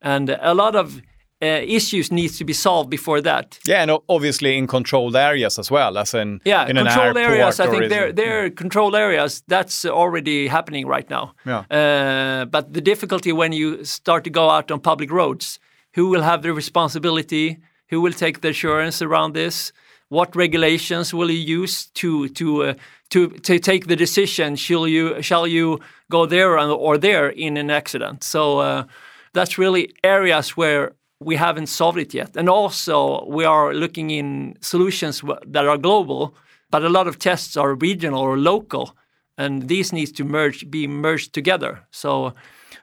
And 0.00 0.30
a 0.40 0.54
lot 0.54 0.74
of 0.74 1.02
uh, 1.40 1.46
issues 1.46 2.10
needs 2.10 2.36
to 2.38 2.44
be 2.44 2.52
solved 2.52 2.90
before 2.90 3.20
that. 3.20 3.58
Yeah, 3.66 3.82
and 3.82 3.90
obviously 4.08 4.56
in 4.56 4.66
controlled 4.66 5.16
areas 5.16 5.58
as 5.58 5.70
well, 5.70 5.96
as 5.96 6.14
in 6.14 6.40
yeah, 6.44 6.66
in 6.66 6.76
controlled 6.76 7.16
areas. 7.16 7.60
I 7.60 7.68
think 7.68 7.88
they're, 7.88 8.12
they're 8.12 8.50
controlled 8.50 8.96
areas. 8.96 9.42
That's 9.46 9.84
already 9.84 10.48
happening 10.48 10.86
right 10.86 11.08
now. 11.08 11.34
Yeah. 11.46 11.64
Uh, 11.70 12.44
but 12.46 12.72
the 12.72 12.80
difficulty 12.80 13.32
when 13.32 13.52
you 13.52 13.84
start 13.84 14.24
to 14.24 14.30
go 14.30 14.50
out 14.50 14.70
on 14.70 14.80
public 14.80 15.10
roads, 15.10 15.60
who 15.94 16.08
will 16.08 16.22
have 16.22 16.42
the 16.42 16.52
responsibility? 16.52 17.58
Who 17.90 18.00
will 18.00 18.12
take 18.12 18.40
the 18.40 18.48
assurance 18.48 19.00
around 19.00 19.34
this? 19.34 19.72
What 20.08 20.36
regulations 20.36 21.14
will 21.14 21.30
you 21.30 21.60
use 21.60 21.86
to 21.86 22.28
to 22.30 22.64
uh, 22.64 22.74
to 23.10 23.28
to 23.28 23.58
take 23.58 23.86
the 23.86 23.96
decision? 23.96 24.56
Shall 24.56 24.88
you 24.88 25.22
shall 25.22 25.46
you 25.46 25.78
go 26.10 26.26
there 26.26 26.58
or 26.58 26.98
there 26.98 27.28
in 27.28 27.56
an 27.56 27.70
accident? 27.70 28.24
So 28.24 28.58
uh, 28.58 28.84
that's 29.32 29.56
really 29.56 29.94
areas 30.02 30.56
where 30.56 30.92
we 31.20 31.36
haven't 31.36 31.66
solved 31.66 31.98
it 31.98 32.14
yet. 32.14 32.36
And 32.36 32.48
also, 32.48 33.24
we 33.26 33.44
are 33.44 33.74
looking 33.74 34.10
in 34.10 34.56
solutions 34.60 35.22
that 35.46 35.66
are 35.66 35.78
global, 35.78 36.34
but 36.70 36.84
a 36.84 36.88
lot 36.88 37.06
of 37.08 37.18
tests 37.18 37.56
are 37.56 37.74
regional 37.74 38.20
or 38.20 38.36
local, 38.38 38.96
and 39.36 39.68
these 39.68 39.92
needs 39.92 40.12
to 40.12 40.24
merge, 40.24 40.70
be 40.70 40.86
merged 40.86 41.32
together. 41.32 41.86
So. 41.90 42.34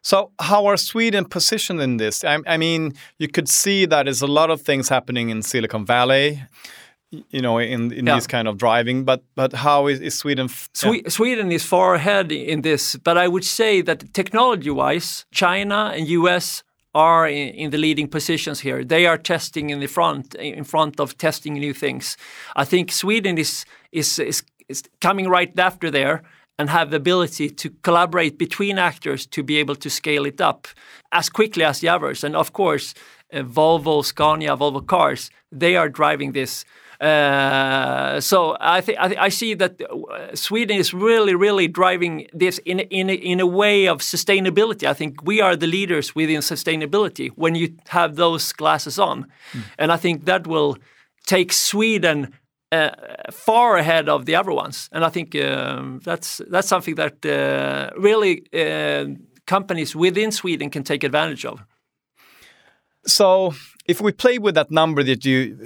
So, 0.02 0.32
how 0.40 0.68
are 0.68 0.78
Sweden 0.78 1.26
positioned 1.26 1.82
in 1.82 1.98
this? 1.98 2.24
I, 2.24 2.38
I 2.46 2.58
mean, 2.58 2.94
you 3.18 3.28
could 3.28 3.50
see 3.50 3.86
that 3.86 4.04
there's 4.04 4.22
a 4.22 4.28
lot 4.28 4.52
of 4.52 4.62
things 4.62 4.88
happening 4.88 5.30
in 5.30 5.42
Silicon 5.42 5.84
Valley, 5.84 6.44
you 7.10 7.42
know, 7.42 7.58
in, 7.58 7.92
in 7.92 8.06
yeah. 8.06 8.16
this 8.16 8.28
kind 8.28 8.48
of 8.48 8.58
driving. 8.58 9.04
But 9.04 9.24
but 9.36 9.54
how 9.54 9.88
is, 9.88 10.02
is 10.02 10.16
Sweden? 10.16 10.48
Swe 10.74 10.98
yeah. 10.98 11.10
Sweden 11.10 11.52
is 11.52 11.66
far 11.66 11.96
ahead 11.96 12.32
in 12.32 12.62
this. 12.62 12.96
But 12.98 13.18
I 13.18 13.28
would 13.28 13.44
say 13.44 13.82
that 13.82 14.14
technology-wise, 14.14 15.26
China 15.32 15.92
and 15.96 16.08
US 16.08 16.64
are 16.96 17.28
in, 17.28 17.50
in, 17.50 17.72
the 17.72 17.78
leading 17.78 18.08
positions 18.08 18.62
here. 18.62 18.84
They 18.84 19.06
are 19.06 19.18
testing 19.18 19.70
in 19.70 19.82
the 19.82 19.88
front, 19.88 20.34
in 20.36 20.64
front 20.64 21.00
of 21.00 21.18
testing 21.18 21.54
new 21.54 21.74
things. 21.74 22.18
I 22.56 22.66
think 22.66 22.92
Sweden 22.92 23.38
is 23.38 23.66
is 23.92 24.18
is, 24.18 24.44
is 24.70 24.84
coming 25.02 25.30
right 25.30 25.60
after 25.60 25.92
there 25.92 26.24
and 26.58 26.70
have 26.70 26.90
the 26.90 26.98
ability 26.98 27.50
to 27.50 27.70
collaborate 27.84 28.38
between 28.38 28.80
actors 28.80 29.28
to 29.28 29.44
be 29.44 29.58
able 29.58 29.76
to 29.76 29.90
scale 29.90 30.26
it 30.26 30.40
up 30.40 30.68
as 31.12 31.30
quickly 31.30 31.66
as 31.66 31.80
the 31.80 31.90
others. 31.90 32.24
And 32.24 32.36
of 32.36 32.54
course, 32.54 32.94
uh, 33.34 33.40
Volvo, 33.40 34.04
Scania, 34.04 34.56
Volvo 34.56 34.82
Cars, 34.86 35.30
they 35.52 35.76
are 35.76 35.90
driving 35.90 36.32
this 36.32 36.66
uh, 37.06 38.20
so 38.20 38.58
I 38.60 38.82
think 38.82 38.98
I, 39.00 39.26
I, 39.26 39.30
see 39.30 39.54
that 39.56 39.82
uh, 39.82 40.36
Sweden 40.36 40.78
is 40.78 40.94
really, 40.94 41.36
really 41.36 41.68
driving 41.68 42.28
this 42.34 42.58
in 42.66 42.80
in 42.80 43.10
a, 43.10 43.14
in 43.14 43.40
a 43.40 43.46
way 43.46 43.88
of 43.88 44.00
sustainability. 44.00 44.88
I 44.88 44.94
think 44.94 45.22
we 45.24 45.42
are 45.42 45.56
the 45.56 45.68
leaders 45.68 46.16
within 46.16 46.42
sustainability 46.42 47.30
when 47.36 47.54
you 47.56 47.76
have 47.90 48.16
those 48.16 48.54
glasses 48.54 48.98
on, 48.98 49.28
mm. 49.54 49.64
and 49.78 49.92
I 49.92 49.98
think 49.98 50.26
that 50.26 50.48
will 50.48 50.78
take 51.28 51.54
Sweden 51.54 52.34
uh, 52.72 52.90
far 53.32 53.78
ahead 53.78 54.10
of 54.10 54.26
the 54.26 54.36
other 54.36 54.52
ones. 54.52 54.90
And 54.92 55.06
I 55.06 55.10
think 55.10 55.36
um, 55.36 56.00
that's 56.04 56.42
that's 56.52 56.68
something 56.68 56.96
that 56.96 57.26
uh, 57.26 57.92
really 58.02 58.48
uh, 58.52 59.06
companies 59.46 59.96
within 59.96 60.32
Sweden 60.32 60.70
can 60.72 60.84
take 60.84 61.04
advantage 61.04 61.46
of. 61.46 61.60
So 63.06 63.54
if 63.86 64.02
we 64.02 64.12
play 64.12 64.38
with 64.38 64.56
that 64.56 64.72
number 64.72 65.04
that 65.04 65.26
you 65.26 65.58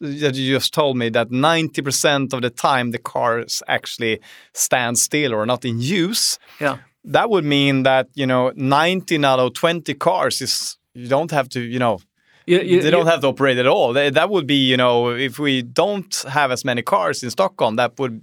that 0.00 0.34
you 0.34 0.54
just 0.54 0.74
told 0.74 0.96
me 0.96 1.08
that 1.10 1.30
90% 1.30 2.32
of 2.32 2.42
the 2.42 2.50
time 2.50 2.90
the 2.90 2.98
cars 2.98 3.62
actually 3.68 4.20
stand 4.52 4.98
still 4.98 5.32
or 5.32 5.46
not 5.46 5.64
in 5.64 5.80
use 5.80 6.38
yeah. 6.60 6.78
that 7.04 7.30
would 7.30 7.44
mean 7.44 7.84
that 7.84 8.08
you 8.14 8.26
know 8.26 8.52
19 8.56 9.24
out 9.24 9.38
of 9.38 9.54
20 9.54 9.94
cars 9.94 10.40
is 10.40 10.76
you 10.94 11.08
don't 11.08 11.30
have 11.30 11.48
to 11.48 11.60
you 11.60 11.78
know 11.78 12.00
you, 12.46 12.60
you, 12.60 12.82
they 12.82 12.90
don't 12.90 13.04
you, 13.04 13.10
have 13.10 13.20
to 13.20 13.26
operate 13.26 13.58
at 13.58 13.66
all. 13.66 13.92
They, 13.92 14.08
that 14.08 14.30
would 14.30 14.46
be 14.46 14.54
you 14.54 14.78
know 14.78 15.10
if 15.10 15.38
we 15.38 15.60
don't 15.60 16.24
have 16.30 16.50
as 16.50 16.64
many 16.64 16.80
cars 16.80 17.22
in 17.22 17.30
stockholm 17.30 17.76
that 17.76 17.98
would 17.98 18.22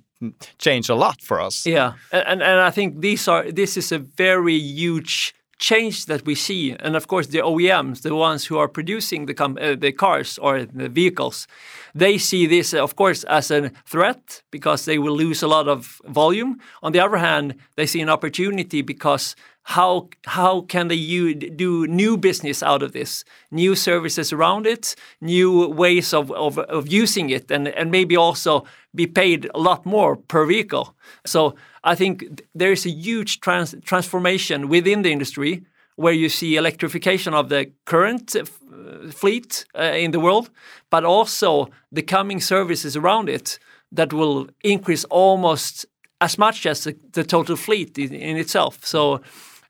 change 0.58 0.90
a 0.90 0.96
lot 0.96 1.22
for 1.22 1.40
us. 1.40 1.66
Yeah. 1.66 1.94
And 2.12 2.42
and 2.42 2.62
i 2.62 2.72
think 2.72 3.02
these 3.02 3.28
are 3.28 3.52
this 3.52 3.78
is 3.78 3.92
a 3.92 4.00
very 4.00 4.56
huge 4.56 5.36
change 5.66 6.06
that 6.06 6.26
we 6.28 6.36
see, 6.36 6.76
and 6.80 6.96
of 6.96 7.08
course 7.08 7.28
the 7.28 7.40
OEMs, 7.40 8.02
the 8.02 8.14
ones 8.14 8.46
who 8.46 8.58
are 8.60 8.68
producing 8.68 9.26
the, 9.26 9.36
uh, 9.44 9.76
the 9.76 9.92
cars 9.92 10.38
or 10.38 10.64
the 10.64 10.90
vehicles, 10.90 11.48
they 11.96 12.20
see 12.20 12.46
this, 12.46 12.74
of 12.74 12.96
course, 12.96 13.24
as 13.24 13.50
a 13.50 13.72
threat 13.86 14.44
because 14.52 14.86
they 14.86 15.00
will 15.00 15.18
lose 15.18 15.42
a 15.42 15.48
lot 15.48 15.68
of 15.68 16.00
volume. 16.06 16.60
On 16.84 16.92
the 16.92 17.00
other 17.00 17.18
hand, 17.18 17.56
they 17.78 17.88
see 17.88 18.02
an 18.02 18.10
opportunity 18.10 18.84
because 18.84 19.36
how 19.68 20.08
how 20.26 20.62
can 20.62 20.88
they 20.90 21.34
do 21.34 21.88
new 21.88 22.18
business 22.18 22.62
out 22.62 22.84
of 22.84 22.92
this, 22.92 23.24
new 23.50 23.76
services 23.76 24.32
around 24.32 24.68
it, 24.68 24.96
new 25.22 25.68
ways 25.68 26.14
of, 26.14 26.32
of, 26.32 26.60
of 26.60 26.88
using 26.88 27.32
it, 27.32 27.50
and, 27.50 27.68
and 27.68 27.90
maybe 27.90 28.16
also 28.16 28.64
be 28.94 29.08
paid 29.08 29.50
a 29.56 29.60
lot 29.60 29.84
more 29.86 30.16
per 30.16 30.46
vehicle. 30.46 30.96
So 31.26 31.56
I 31.84 31.96
think 31.96 32.44
there 32.54 32.72
is 32.72 32.86
a 32.86 32.92
huge 32.92 33.40
trans 33.40 33.76
transformation 33.84 34.70
within 34.70 35.02
the 35.02 35.12
industry 35.12 35.64
where 35.96 36.14
you 36.14 36.30
see 36.30 36.58
electrification 36.58 37.34
of 37.34 37.50
the 37.50 37.72
current 37.86 38.36
uh, 38.36 38.46
fleet 39.12 39.66
uh, 39.74 39.82
in 39.82 40.12
the 40.12 40.20
world, 40.20 40.52
but 40.92 41.04
also 41.04 41.70
the 41.92 42.04
coming 42.04 42.40
services 42.40 42.96
around 42.96 43.30
it 43.30 43.60
that 43.92 44.14
will 44.14 44.48
increase 44.64 45.06
almost 45.06 45.88
as 46.22 46.38
much 46.38 46.66
as 46.66 46.84
the, 46.84 46.96
the 47.14 47.24
total 47.24 47.56
fleet 47.56 47.98
in, 47.98 48.14
in 48.14 48.38
itself. 48.38 48.86
So 48.86 49.22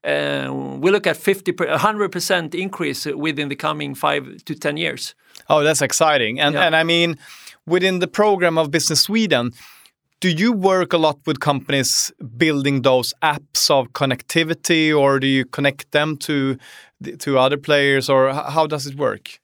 we 0.06 0.92
look 0.92 1.08
at 1.08 1.18
50, 1.18 1.54
100% 1.54 2.56
increase 2.56 3.06
within 3.06 3.50
the 3.50 3.56
coming 3.56 3.96
five 3.96 4.44
to 4.46 4.56
10 4.56 4.78
years. 4.78 5.16
Oh, 5.50 5.64
that's 5.64 5.82
exciting. 5.82 6.40
And, 6.40 6.54
yeah. 6.54 6.66
and 6.66 6.76
I 6.76 6.84
mean, 6.84 7.18
within 7.66 8.00
the 8.00 8.08
program 8.08 8.58
of 8.58 8.72
Business 8.72 9.02
Sweden, 9.02 9.52
do 10.20 10.30
you 10.30 10.54
work 10.54 10.94
a 10.94 10.98
lot 10.98 11.20
with 11.26 11.40
companies 11.40 12.12
building 12.38 12.82
those 12.82 13.14
apps 13.22 13.70
of 13.70 13.92
connectivity 13.94 14.96
or 14.96 15.20
do 15.20 15.28
you 15.28 15.46
connect 15.46 15.92
them 15.92 16.18
to 16.18 16.58
to 17.20 17.38
other 17.38 17.58
players 17.58 18.10
or 18.10 18.34
how 18.34 18.66
does 18.66 18.88
it 18.88 18.96
work 18.96 19.40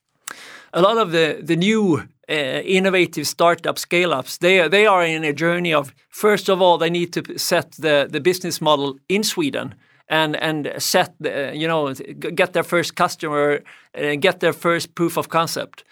a 0.74 0.82
lot 0.82 0.98
of 0.98 1.12
the 1.12 1.40
the 1.44 1.56
new 1.56 2.00
uh, 2.30 2.34
innovative 2.78 3.28
startup 3.28 3.78
scale 3.78 4.14
ups 4.14 4.38
they 4.38 4.68
they 4.70 4.86
are 4.86 5.06
in 5.06 5.24
a 5.24 5.34
journey 5.34 5.74
of 5.74 5.94
first 6.10 6.50
of 6.50 6.62
all 6.62 6.78
they 6.78 6.90
need 6.90 7.12
to 7.12 7.22
set 7.38 7.72
the 7.74 8.08
the 8.10 8.22
business 8.22 8.62
model 8.62 8.98
in 9.08 9.24
Sweden 9.24 9.76
and 10.08 10.36
and 10.36 10.74
set 10.78 11.14
you 11.54 11.68
know 11.68 11.94
get 12.36 12.54
their 12.54 12.64
first 12.64 12.96
customer 12.96 13.62
uh, 13.98 14.16
get 14.20 14.40
their 14.40 14.54
first 14.54 14.96
proof 14.96 15.18
of 15.18 15.30
concept. 15.30 15.84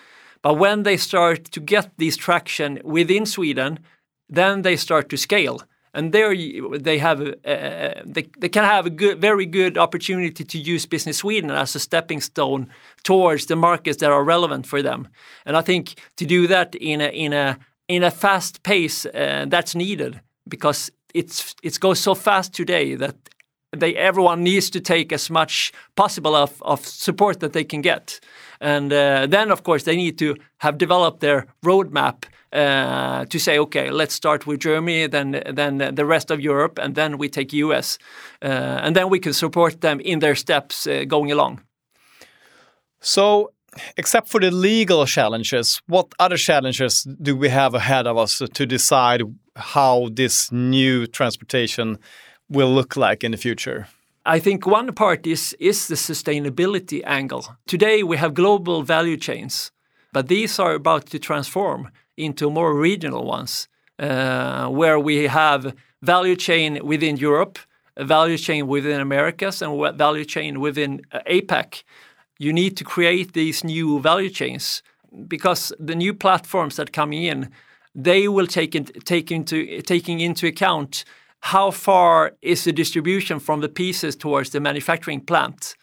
But 0.41 0.57
when 0.57 0.83
they 0.83 0.97
start 0.97 1.51
to 1.51 1.59
get 1.59 1.89
this 1.97 2.17
traction 2.17 2.79
within 2.83 3.25
Sweden 3.25 3.79
then 4.29 4.61
they 4.61 4.77
start 4.77 5.09
to 5.09 5.17
scale. 5.17 5.61
And 5.91 6.11
there 6.11 6.35
they 6.79 6.99
have 6.99 7.19
uh, 7.19 7.33
they, 8.05 8.29
they 8.37 8.49
can 8.49 8.63
have 8.63 8.85
a 8.85 8.91
good, 8.91 9.19
very 9.19 9.47
good 9.47 9.75
opportunity 9.77 10.43
to 10.43 10.57
use 10.57 10.85
business 10.85 11.17
sweden 11.17 11.49
as 11.49 11.75
a 11.75 11.79
stepping 11.79 12.21
stone 12.21 12.67
towards 13.03 13.47
the 13.47 13.55
markets 13.55 13.97
that 13.97 14.11
are 14.11 14.23
relevant 14.23 14.67
for 14.67 14.83
them. 14.83 15.07
And 15.45 15.57
i 15.57 15.61
think 15.61 15.95
to 16.17 16.25
do 16.25 16.47
that 16.47 16.75
in 16.75 17.01
a 17.01 17.09
in 17.09 17.33
a 17.33 17.57
in 17.87 18.03
a 18.03 18.11
fast 18.11 18.61
pace 18.61 19.07
uh, 19.07 19.45
that's 19.47 19.73
needed 19.73 20.21
because 20.47 20.91
it's 21.15 21.55
it 21.63 21.79
goes 21.79 21.99
so 21.99 22.13
fast 22.15 22.53
today 22.53 22.95
that 22.95 23.15
they 23.77 23.95
everyone 23.95 24.43
needs 24.43 24.69
to 24.69 24.79
take 24.79 25.13
as 25.13 25.29
much 25.29 25.71
possible 25.95 26.35
of, 26.35 26.61
of 26.61 26.85
support 26.85 27.39
that 27.39 27.53
they 27.53 27.63
can 27.63 27.81
get 27.81 28.19
and 28.61 28.91
uh, 28.91 29.27
then 29.27 29.51
of 29.51 29.63
course 29.63 29.83
they 29.83 29.95
need 29.95 30.17
to 30.17 30.35
have 30.57 30.77
developed 30.77 31.19
their 31.19 31.45
roadmap 31.63 32.25
uh, 32.51 33.25
to 33.25 33.39
say, 33.39 33.59
okay, 33.59 33.91
let's 33.91 34.15
start 34.15 34.47
with 34.47 34.59
Germany, 34.59 35.07
then 35.07 35.43
then 35.53 35.77
the 35.95 36.05
rest 36.05 36.31
of 36.31 36.39
Europe, 36.39 36.79
and 36.79 36.95
then 36.95 37.17
we 37.17 37.29
take 37.29 37.53
US, 37.53 37.99
uh, 38.41 38.47
and 38.83 38.95
then 38.95 39.09
we 39.09 39.19
can 39.19 39.33
support 39.33 39.81
them 39.81 39.99
in 39.99 40.19
their 40.19 40.35
steps 40.35 40.87
uh, 40.87 41.03
going 41.07 41.31
along. 41.31 41.61
So, 43.01 43.53
except 43.97 44.29
for 44.29 44.39
the 44.39 44.51
legal 44.51 45.05
challenges, 45.05 45.81
what 45.87 46.07
other 46.19 46.37
challenges 46.37 47.07
do 47.21 47.35
we 47.35 47.49
have 47.49 47.75
ahead 47.75 48.07
of 48.07 48.17
us 48.17 48.41
to 48.53 48.65
decide 48.65 49.21
how 49.55 50.09
this 50.11 50.51
new 50.51 51.05
transportation 51.05 51.97
will 52.49 52.73
look 52.73 52.95
like 52.95 53.23
in 53.23 53.31
the 53.31 53.37
future? 53.37 53.87
I 54.25 54.39
think 54.39 54.65
one 54.65 54.93
part 54.93 55.25
is 55.25 55.55
is 55.59 55.87
the 55.87 55.95
sustainability 55.95 57.01
angle. 57.05 57.43
Today 57.65 58.03
we 58.03 58.17
have 58.17 58.33
global 58.33 58.83
value 58.83 59.17
chains, 59.17 59.71
but 60.11 60.27
these 60.27 60.59
are 60.59 60.73
about 60.73 61.05
to 61.07 61.19
transform 61.19 61.89
into 62.17 62.49
more 62.49 62.73
regional 62.73 63.25
ones, 63.25 63.67
uh, 63.97 64.67
where 64.67 64.99
we 64.99 65.27
have 65.27 65.73
value 66.01 66.35
chain 66.35 66.79
within 66.83 67.17
Europe, 67.17 67.57
a 67.95 68.05
value 68.05 68.37
chain 68.37 68.67
within 68.67 68.99
Americas, 68.99 69.61
and 69.61 69.97
value 69.97 70.25
chain 70.25 70.59
within 70.59 71.01
uh, 71.11 71.19
APAC. 71.27 71.83
You 72.37 72.53
need 72.53 72.77
to 72.77 72.83
create 72.83 73.33
these 73.33 73.63
new 73.63 73.99
value 74.01 74.29
chains 74.29 74.83
because 75.27 75.73
the 75.79 75.95
new 75.95 76.13
platforms 76.13 76.75
that 76.75 76.91
coming 76.93 77.23
in, 77.23 77.49
they 77.95 78.27
will 78.27 78.47
take, 78.47 78.75
in, 78.75 78.85
take 78.85 79.31
into 79.31 79.81
taking 79.81 80.19
into 80.19 80.47
account 80.47 81.03
how 81.41 81.71
far 81.71 82.33
is 82.41 82.63
the 82.63 82.73
distribution 82.73 83.39
from 83.39 83.61
the 83.61 83.69
pieces 83.69 84.15
towards 84.15 84.49
the 84.49 84.59
manufacturing 84.59 85.21
plant. 85.21 85.75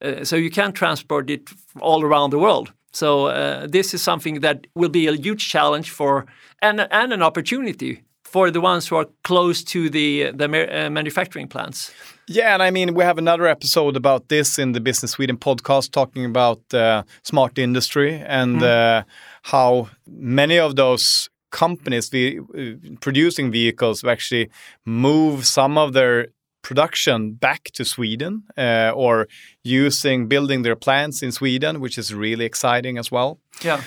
Uh, 0.00 0.24
so 0.24 0.36
you 0.36 0.50
can 0.50 0.72
transport 0.72 1.30
it 1.30 1.50
all 1.80 2.02
around 2.02 2.30
the 2.30 2.38
world. 2.38 2.72
So 2.92 3.26
uh, 3.26 3.66
this 3.66 3.92
is 3.94 4.02
something 4.02 4.40
that 4.40 4.66
will 4.74 4.88
be 4.88 5.06
a 5.06 5.12
huge 5.12 5.48
challenge 5.48 5.90
for 5.90 6.26
and 6.62 6.80
and 6.90 7.12
an 7.12 7.22
opportunity 7.22 8.02
for 8.22 8.50
the 8.50 8.60
ones 8.60 8.88
who 8.88 8.96
are 8.96 9.08
close 9.22 9.64
to 9.64 9.90
the 9.90 10.30
the 10.32 10.46
uh, 10.46 10.90
manufacturing 10.90 11.48
plants. 11.48 11.92
Yeah, 12.28 12.54
and 12.54 12.62
I 12.62 12.70
mean 12.70 12.94
we 12.94 13.04
have 13.04 13.18
another 13.18 13.46
episode 13.46 13.96
about 13.96 14.28
this 14.28 14.58
in 14.58 14.72
the 14.72 14.80
Business 14.80 15.12
Sweden 15.12 15.36
podcast, 15.36 15.90
talking 15.90 16.24
about 16.24 16.60
uh, 16.72 17.02
smart 17.22 17.58
industry 17.58 18.22
and 18.26 18.60
mm. 18.60 19.04
how 19.42 19.88
many 20.06 20.58
of 20.58 20.74
those 20.74 21.30
companies 21.54 22.10
the, 22.10 22.40
uh, 22.40 22.96
producing 23.00 23.52
vehicles 23.52 24.00
to 24.00 24.10
actually 24.10 24.50
move 24.84 25.46
some 25.46 25.78
of 25.78 25.92
their 25.92 26.28
production 26.62 27.34
back 27.34 27.62
to 27.74 27.84
Sweden 27.84 28.42
uh, 28.56 28.90
or 28.94 29.28
using 29.62 30.28
building 30.28 30.62
their 30.62 30.76
plants 30.76 31.22
in 31.22 31.30
Sweden, 31.30 31.80
which 31.80 31.96
is 31.98 32.12
really 32.12 32.44
exciting 32.44 32.98
as 32.98 33.10
well. 33.12 33.38
Yeah. 33.62 33.80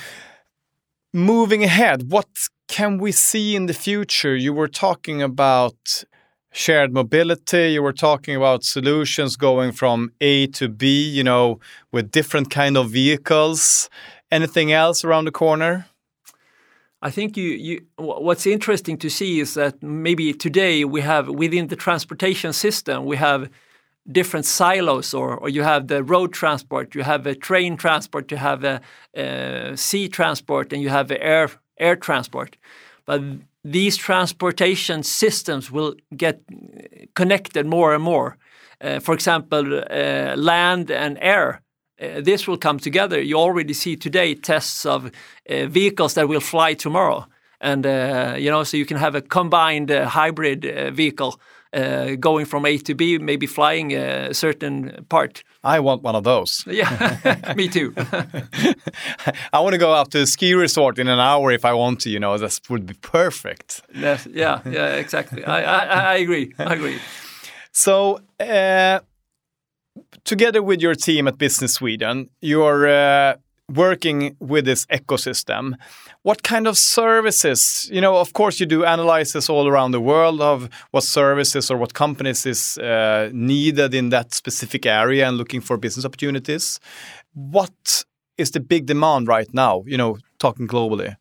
Moving 1.14 1.64
ahead, 1.64 2.12
what 2.12 2.30
can 2.68 2.98
we 3.00 3.12
see 3.12 3.56
in 3.56 3.66
the 3.66 3.74
future? 3.74 4.36
You 4.36 4.54
were 4.54 4.70
talking 4.70 5.22
about 5.22 6.04
shared 6.52 6.94
mobility, 6.94 7.74
you 7.74 7.84
were 7.84 8.00
talking 8.10 8.36
about 8.36 8.64
solutions 8.64 9.38
going 9.38 9.72
from 9.72 10.12
A 10.22 10.48
to 10.48 10.70
B, 10.70 10.84
you 11.18 11.24
know, 11.24 11.60
with 11.92 12.12
different 12.12 12.50
kind 12.50 12.78
of 12.78 12.90
vehicles. 12.92 13.90
Anything 14.32 14.72
else 14.72 15.06
around 15.06 15.26
the 15.26 15.32
corner? 15.32 15.86
I 17.02 17.12
think 17.12 17.38
you, 17.38 17.50
you, 17.50 17.86
what's 17.98 18.48
interesting 18.48 18.98
to 18.98 19.10
see 19.10 19.40
is 19.40 19.54
that 19.54 19.84
maybe 19.84 20.34
today 20.34 20.84
we 20.84 21.02
have 21.02 21.30
within 21.30 21.68
the 21.68 21.76
transportation 21.76 22.54
system 22.54 23.06
we 23.06 23.18
have 23.18 23.50
different 24.12 24.46
silos 24.46 25.14
or, 25.14 25.38
or 25.38 25.50
you 25.50 25.64
have 25.64 25.88
the 25.88 26.04
road 26.04 26.34
transport, 26.34 26.96
you 26.96 27.04
have 27.04 27.28
a 27.28 27.36
train 27.36 27.78
transport, 27.78 28.32
you 28.32 28.38
have 28.38 28.64
a, 28.64 28.82
a 29.14 29.76
sea 29.76 30.08
transport 30.08 30.74
and 30.74 30.82
you 30.82 30.90
have 30.90 31.12
air 31.12 31.50
air 31.78 31.96
transport. 31.96 32.58
But 33.06 33.22
these 33.64 33.98
transportation 33.98 35.04
systems 35.04 35.70
will 35.70 35.96
get 36.16 36.42
connected 37.14 37.66
more 37.66 37.94
and 37.94 38.04
more. 38.04 38.38
Uh, 38.82 39.00
for 39.00 39.14
example, 39.14 39.84
uh, 39.92 40.36
land 40.36 40.90
and 40.90 41.18
air 41.22 41.62
uh, 42.02 42.22
this 42.22 42.48
will 42.48 42.58
come 42.58 42.80
together. 42.80 43.22
You 43.22 43.38
already 43.38 43.74
see 43.74 43.96
today 43.96 44.36
tests 44.36 44.86
of 44.86 45.06
uh, 45.50 45.66
vehicles 45.68 46.14
that 46.14 46.28
will 46.28 46.42
fly 46.42 46.74
tomorrow, 46.74 47.28
and 47.60 47.86
uh, 47.86 48.36
you 48.38 48.52
know, 48.52 48.64
so 48.64 48.78
you 48.78 48.86
can 48.86 48.98
have 48.98 49.16
a 49.16 49.22
combined 49.22 49.92
uh, 49.92 50.08
hybrid 50.08 50.66
uh, 50.66 50.92
vehicle 50.92 51.40
uh, 51.74 52.16
going 52.20 52.46
from 52.46 52.66
A 52.66 52.78
to 52.78 52.96
B, 52.96 53.18
maybe 53.18 53.46
flying 53.48 53.94
a 53.94 54.34
certain 54.34 55.06
part. 55.10 55.44
I 55.64 55.80
want 55.80 56.04
one 56.04 56.16
of 56.16 56.24
those. 56.24 56.64
Yeah, 56.78 57.54
me 57.56 57.68
too. 57.68 57.94
I 59.54 59.60
want 59.60 59.74
to 59.74 59.80
go 59.80 59.94
out 59.94 60.12
to 60.12 60.22
a 60.22 60.28
ski 60.28 60.54
resort 60.54 61.00
in 61.00 61.08
an 61.08 61.20
hour 61.20 61.52
if 61.52 61.66
I 61.66 61.74
want 61.74 62.02
to. 62.02 62.10
You 62.10 62.20
know, 62.20 62.38
that 62.38 62.60
would 62.70 62.86
be 62.86 62.94
perfect. 62.94 63.82
Yes, 63.94 64.28
yeah, 64.32 64.62
yeah, 64.66 64.96
exactly. 64.96 65.44
I, 65.44 65.62
I, 65.62 66.14
I 66.14 66.16
agree. 66.18 66.54
I 66.60 66.74
agree. 66.74 67.00
So 67.72 68.22
together 70.24 70.62
with 70.62 70.82
your 70.82 70.96
team 70.96 71.28
at 71.28 71.38
Business 71.38 71.74
Sweden, 71.76 72.30
you're 72.42 72.88
uh, 72.88 73.36
working 73.74 74.36
with 74.40 74.66
this 74.66 74.86
ecosystem. 74.88 75.74
What 76.24 76.44
kind 76.44 76.68
of 76.68 76.78
services? 76.78 77.90
You 77.92 78.02
know, 78.02 78.18
of 78.18 78.34
course, 78.34 78.60
you 78.60 78.66
do 78.66 78.84
analysis 78.84 79.50
all 79.50 79.68
around 79.68 79.92
the 79.92 80.02
world 80.02 80.42
of 80.42 80.70
what 80.92 81.04
services 81.04 81.70
or 81.72 81.78
what 81.78 81.94
companies 81.94 82.46
is 82.46 82.78
uh, 82.78 83.30
needed 83.34 83.94
in 83.94 84.10
that 84.10 84.34
specific 84.34 84.86
area 84.86 85.28
and 85.28 85.38
looking 85.38 85.62
for 85.62 85.78
business 85.78 86.06
opportunities. 86.06 86.80
What 87.34 88.06
is 88.38 88.52
the 88.52 88.60
big 88.60 88.86
demand 88.86 89.28
right 89.28 89.54
now? 89.54 89.84
You 89.86 89.98
know, 89.98 90.18
talking 90.40 90.68
globally 90.68 91.16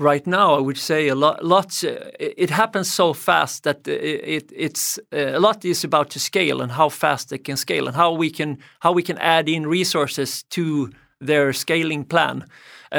right 0.00 0.26
now, 0.26 0.54
I 0.54 0.60
would 0.60 0.78
say 0.78 1.08
a 1.08 1.14
lot. 1.14 1.44
Lots. 1.44 1.84
Uh, 1.84 2.10
it 2.18 2.50
happens 2.50 2.90
so 2.90 3.12
fast 3.12 3.62
that 3.62 3.86
it, 3.86 4.24
it 4.24 4.52
it's 4.56 4.98
uh, 5.12 5.36
a 5.36 5.38
lot 5.38 5.64
is 5.64 5.84
about 5.84 6.10
to 6.10 6.18
scale 6.18 6.62
and 6.62 6.72
how 6.72 6.88
fast 6.88 7.28
they 7.28 7.38
can 7.38 7.56
scale 7.56 7.86
and 7.86 7.96
how 7.96 8.12
we 8.12 8.30
can 8.30 8.58
how 8.80 8.92
we 8.92 9.02
can 9.02 9.18
add 9.18 9.48
in 9.48 9.66
resources 9.66 10.42
to 10.50 10.90
their 11.20 11.52
scaling 11.52 12.04
plan. 12.04 12.44
Uh, 12.92 12.96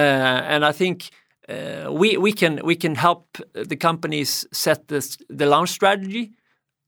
and 0.48 0.64
I 0.64 0.72
think 0.72 1.10
uh, 1.50 1.92
we 1.92 2.18
we 2.18 2.32
can 2.34 2.62
we 2.64 2.76
can 2.76 2.96
help 2.96 3.38
the 3.54 3.76
companies 3.76 4.48
set 4.52 4.88
this, 4.88 5.18
the 5.28 5.46
launch 5.46 5.70
strategy, 5.70 6.32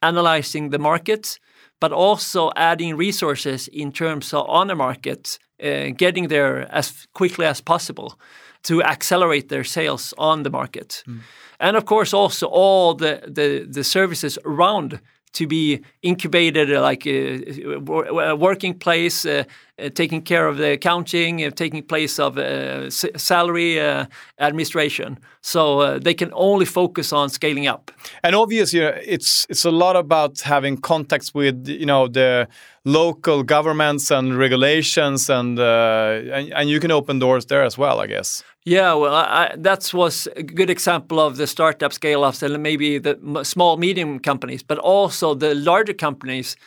analyzing 0.02 0.69
the 0.69 0.80
market, 0.80 1.39
but 1.80 1.91
also 1.91 2.52
adding 2.56 2.97
resources 2.97 3.67
in 3.67 3.91
terms 3.91 4.34
of 4.34 4.47
on 4.47 4.67
the 4.67 4.76
market, 4.76 5.39
uh, 5.63 5.89
getting 5.97 6.28
there 6.28 6.71
as 6.71 7.08
quickly 7.13 7.45
as 7.45 7.62
possible 7.62 8.19
to 8.63 8.82
accelerate 8.84 9.49
their 9.49 9.63
sales 9.63 10.13
on 10.17 10.43
the 10.43 10.49
market. 10.49 11.04
Mm. 11.08 11.19
And 11.60 11.78
of 11.78 11.86
course, 11.86 12.13
also 12.13 12.47
all 12.47 12.93
the, 12.93 13.21
the, 13.26 13.65
the 13.69 13.84
services 13.84 14.38
around 14.45 14.99
to 15.34 15.47
be 15.47 15.82
incubated 16.02 16.69
like 16.69 17.06
a, 17.08 17.43
uh, 17.76 18.32
a 18.32 18.36
working 18.36 18.78
place, 18.78 19.26
uh, 19.26 19.43
Uh, 19.82 19.90
taking 19.90 20.22
care 20.22 20.48
of 20.48 20.58
the 20.58 20.74
accounting, 20.74 21.44
uh, 21.44 21.50
taking 21.50 21.82
place 21.82 22.20
of 22.20 22.38
uh, 22.38 22.92
salary 22.92 23.80
uh, 23.80 24.06
administration. 24.40 25.18
So 25.42 25.80
uh, 25.80 25.98
they 25.98 26.14
can 26.14 26.30
only 26.34 26.66
focus 26.66 27.12
on 27.12 27.30
scaling 27.30 27.66
up. 27.66 27.92
And 28.24 28.36
obviously, 28.36 28.82
it's 28.82 29.48
it's 29.50 29.66
a 29.66 29.72
lot 29.72 29.96
about 29.96 30.42
having 30.42 30.78
contacts 30.82 31.34
with 31.34 31.68
you 31.68 31.88
know 31.88 32.08
the 32.08 32.48
local 32.86 33.42
governments 33.42 34.12
and 34.12 34.38
regulations, 34.38 35.28
and 35.28 35.58
and, 35.58 36.54
and 36.54 36.70
you 36.70 36.80
can 36.80 36.92
open 36.92 37.20
doors 37.20 37.46
there 37.48 37.66
as 37.66 37.76
well, 37.76 38.00
I 38.00 38.06
guess. 38.06 38.44
Yeah, 38.66 38.94
well, 38.94 39.16
I, 39.16 39.56
that 39.58 39.92
was 39.92 40.28
a 40.36 40.44
good 40.44 40.70
example 40.70 41.20
of 41.20 41.38
the 41.38 41.48
startup 41.48 41.94
scale-ups 41.94 42.44
and 42.44 42.62
maybe 42.62 43.00
the 43.00 43.18
small, 43.44 43.78
medium 43.78 44.20
companies, 44.20 44.62
but 44.62 44.78
also 44.78 45.34
the 45.34 45.56
larger 45.56 45.96
companies. 45.96 46.58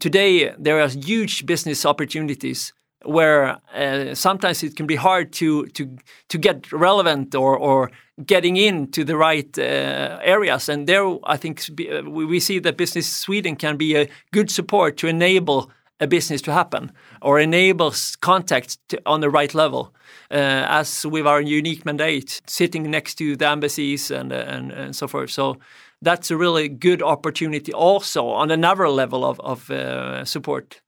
Today, 0.00 0.52
there 0.58 0.80
are 0.80 0.88
huge 0.88 1.46
business 1.46 1.86
opportunities 1.86 2.72
where 3.04 3.58
uh, 3.72 4.14
sometimes 4.14 4.62
it 4.64 4.74
can 4.74 4.86
be 4.86 4.96
hard 4.96 5.32
to 5.34 5.66
to 5.66 5.96
to 6.28 6.38
get 6.38 6.72
relevant 6.72 7.34
or 7.34 7.56
or 7.56 7.90
getting 8.24 8.56
into 8.56 9.04
the 9.04 9.16
right 9.16 9.58
uh, 9.58 10.18
areas. 10.22 10.68
And 10.68 10.86
there, 10.86 11.04
I 11.24 11.36
think 11.36 11.64
we 12.04 12.40
see 12.40 12.58
that 12.60 12.76
Business 12.76 13.06
Sweden 13.06 13.56
can 13.56 13.76
be 13.76 13.94
a 13.94 14.08
good 14.32 14.50
support 14.50 14.96
to 14.96 15.06
enable 15.06 15.70
a 16.00 16.06
business 16.06 16.42
to 16.42 16.52
happen 16.52 16.92
or 17.22 17.38
enables 17.38 18.16
contact 18.16 18.78
to, 18.88 19.00
on 19.06 19.20
the 19.20 19.30
right 19.30 19.54
level. 19.54 19.94
Uh, 20.30 20.66
as 20.68 21.06
with 21.06 21.26
our 21.26 21.40
unique 21.40 21.84
mandate, 21.84 22.40
sitting 22.46 22.90
next 22.90 23.14
to 23.14 23.36
the 23.36 23.46
embassies 23.48 24.10
and, 24.10 24.32
and, 24.32 24.72
and 24.72 24.96
so 24.96 25.06
forth. 25.06 25.30
So 25.30 25.56
that's 26.02 26.30
a 26.30 26.36
really 26.36 26.68
good 26.68 27.02
opportunity 27.02 27.72
also 27.72 28.28
on 28.28 28.50
another 28.50 28.88
level 28.88 29.24
of, 29.24 29.40
of 29.40 29.70
uh, 29.70 30.24
support. 30.24 30.80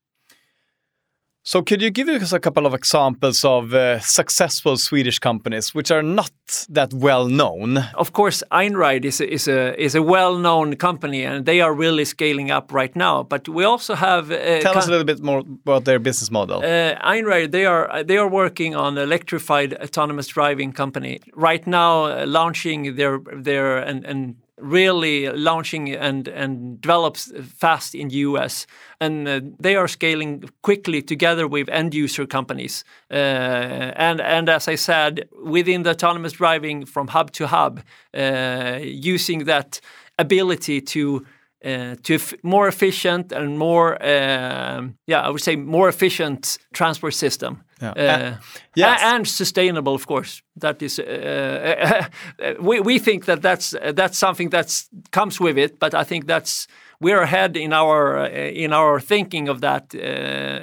So, 1.50 1.62
could 1.62 1.80
you 1.80 1.90
give 1.90 2.10
us 2.10 2.34
a 2.34 2.38
couple 2.38 2.66
of 2.66 2.74
examples 2.74 3.42
of 3.42 3.72
uh, 3.72 4.00
successful 4.00 4.76
Swedish 4.76 5.18
companies 5.18 5.74
which 5.74 5.90
are 5.90 6.02
not 6.02 6.30
that 6.68 6.92
well 6.92 7.26
known? 7.26 7.78
Of 7.94 8.12
course, 8.12 8.42
Einride 8.52 9.06
is 9.06 9.18
a, 9.18 9.32
is 9.32 9.48
a 9.48 9.82
is 9.82 9.94
a 9.94 10.02
well 10.02 10.36
known 10.36 10.76
company, 10.76 11.24
and 11.24 11.46
they 11.46 11.62
are 11.62 11.72
really 11.72 12.04
scaling 12.04 12.50
up 12.50 12.70
right 12.70 12.94
now. 12.94 13.22
But 13.22 13.48
we 13.48 13.64
also 13.64 13.94
have 13.94 14.30
uh, 14.30 14.60
tell 14.60 14.76
us 14.76 14.88
a 14.88 14.90
little 14.90 15.06
bit 15.06 15.22
more 15.22 15.38
about 15.38 15.86
their 15.86 15.98
business 15.98 16.30
model. 16.30 16.58
Uh, 16.58 16.96
Einride 16.96 17.50
they 17.50 17.64
are 17.64 18.04
they 18.04 18.18
are 18.18 18.28
working 18.28 18.76
on 18.76 18.98
electrified 18.98 19.72
autonomous 19.80 20.26
driving 20.26 20.70
company 20.74 21.18
right 21.34 21.66
now, 21.66 22.04
uh, 22.04 22.26
launching 22.26 22.96
their 22.96 23.20
their 23.42 23.78
and 23.78 24.04
and 24.04 24.34
really 24.60 25.28
launching 25.30 25.90
and 25.94 26.28
and 26.28 26.80
develops 26.80 27.32
fast 27.56 27.94
in 27.94 28.08
the 28.08 28.16
US, 28.16 28.66
and 29.00 29.28
uh, 29.28 29.40
they 29.58 29.76
are 29.76 29.88
scaling 29.88 30.44
quickly 30.62 31.02
together 31.02 31.46
with 31.46 31.68
end 31.68 31.94
user 31.94 32.26
companies. 32.26 32.84
Uh, 33.10 33.92
and 33.96 34.20
and 34.20 34.48
as 34.48 34.68
I 34.68 34.76
said, 34.76 35.28
within 35.44 35.82
the 35.82 35.90
autonomous 35.90 36.32
driving 36.32 36.86
from 36.86 37.08
hub 37.08 37.30
to 37.32 37.46
hub, 37.46 37.80
uh, 38.14 38.78
using 38.82 39.44
that 39.44 39.80
ability 40.18 40.80
to 40.80 41.24
uh, 41.64 41.96
to 42.02 42.18
more 42.42 42.68
efficient 42.68 43.32
and 43.32 43.58
more, 43.58 44.00
uh, 44.00 44.86
yeah, 45.06 45.26
I 45.26 45.30
would 45.30 45.42
say 45.42 45.56
more 45.56 45.88
efficient 45.88 46.58
transport 46.72 47.14
system. 47.14 47.64
Yeah. 47.82 47.90
Uh, 47.90 48.36
yes. 48.76 49.00
and 49.02 49.26
sustainable, 49.26 49.94
of 49.94 50.06
course. 50.06 50.42
That 50.56 50.82
is, 50.82 50.98
uh, 50.98 52.06
we 52.60 52.80
we 52.80 52.98
think 52.98 53.24
that 53.24 53.42
that's 53.42 53.74
that's 53.94 54.18
something 54.18 54.50
that 54.50 54.84
comes 55.10 55.40
with 55.40 55.58
it, 55.58 55.78
but 55.78 55.94
I 55.94 56.04
think 56.04 56.26
that's 56.26 56.68
we're 57.00 57.22
ahead 57.22 57.56
in 57.56 57.72
our 57.72 58.26
in 58.26 58.72
our 58.72 59.00
thinking 59.00 59.48
of 59.48 59.60
that 59.60 59.94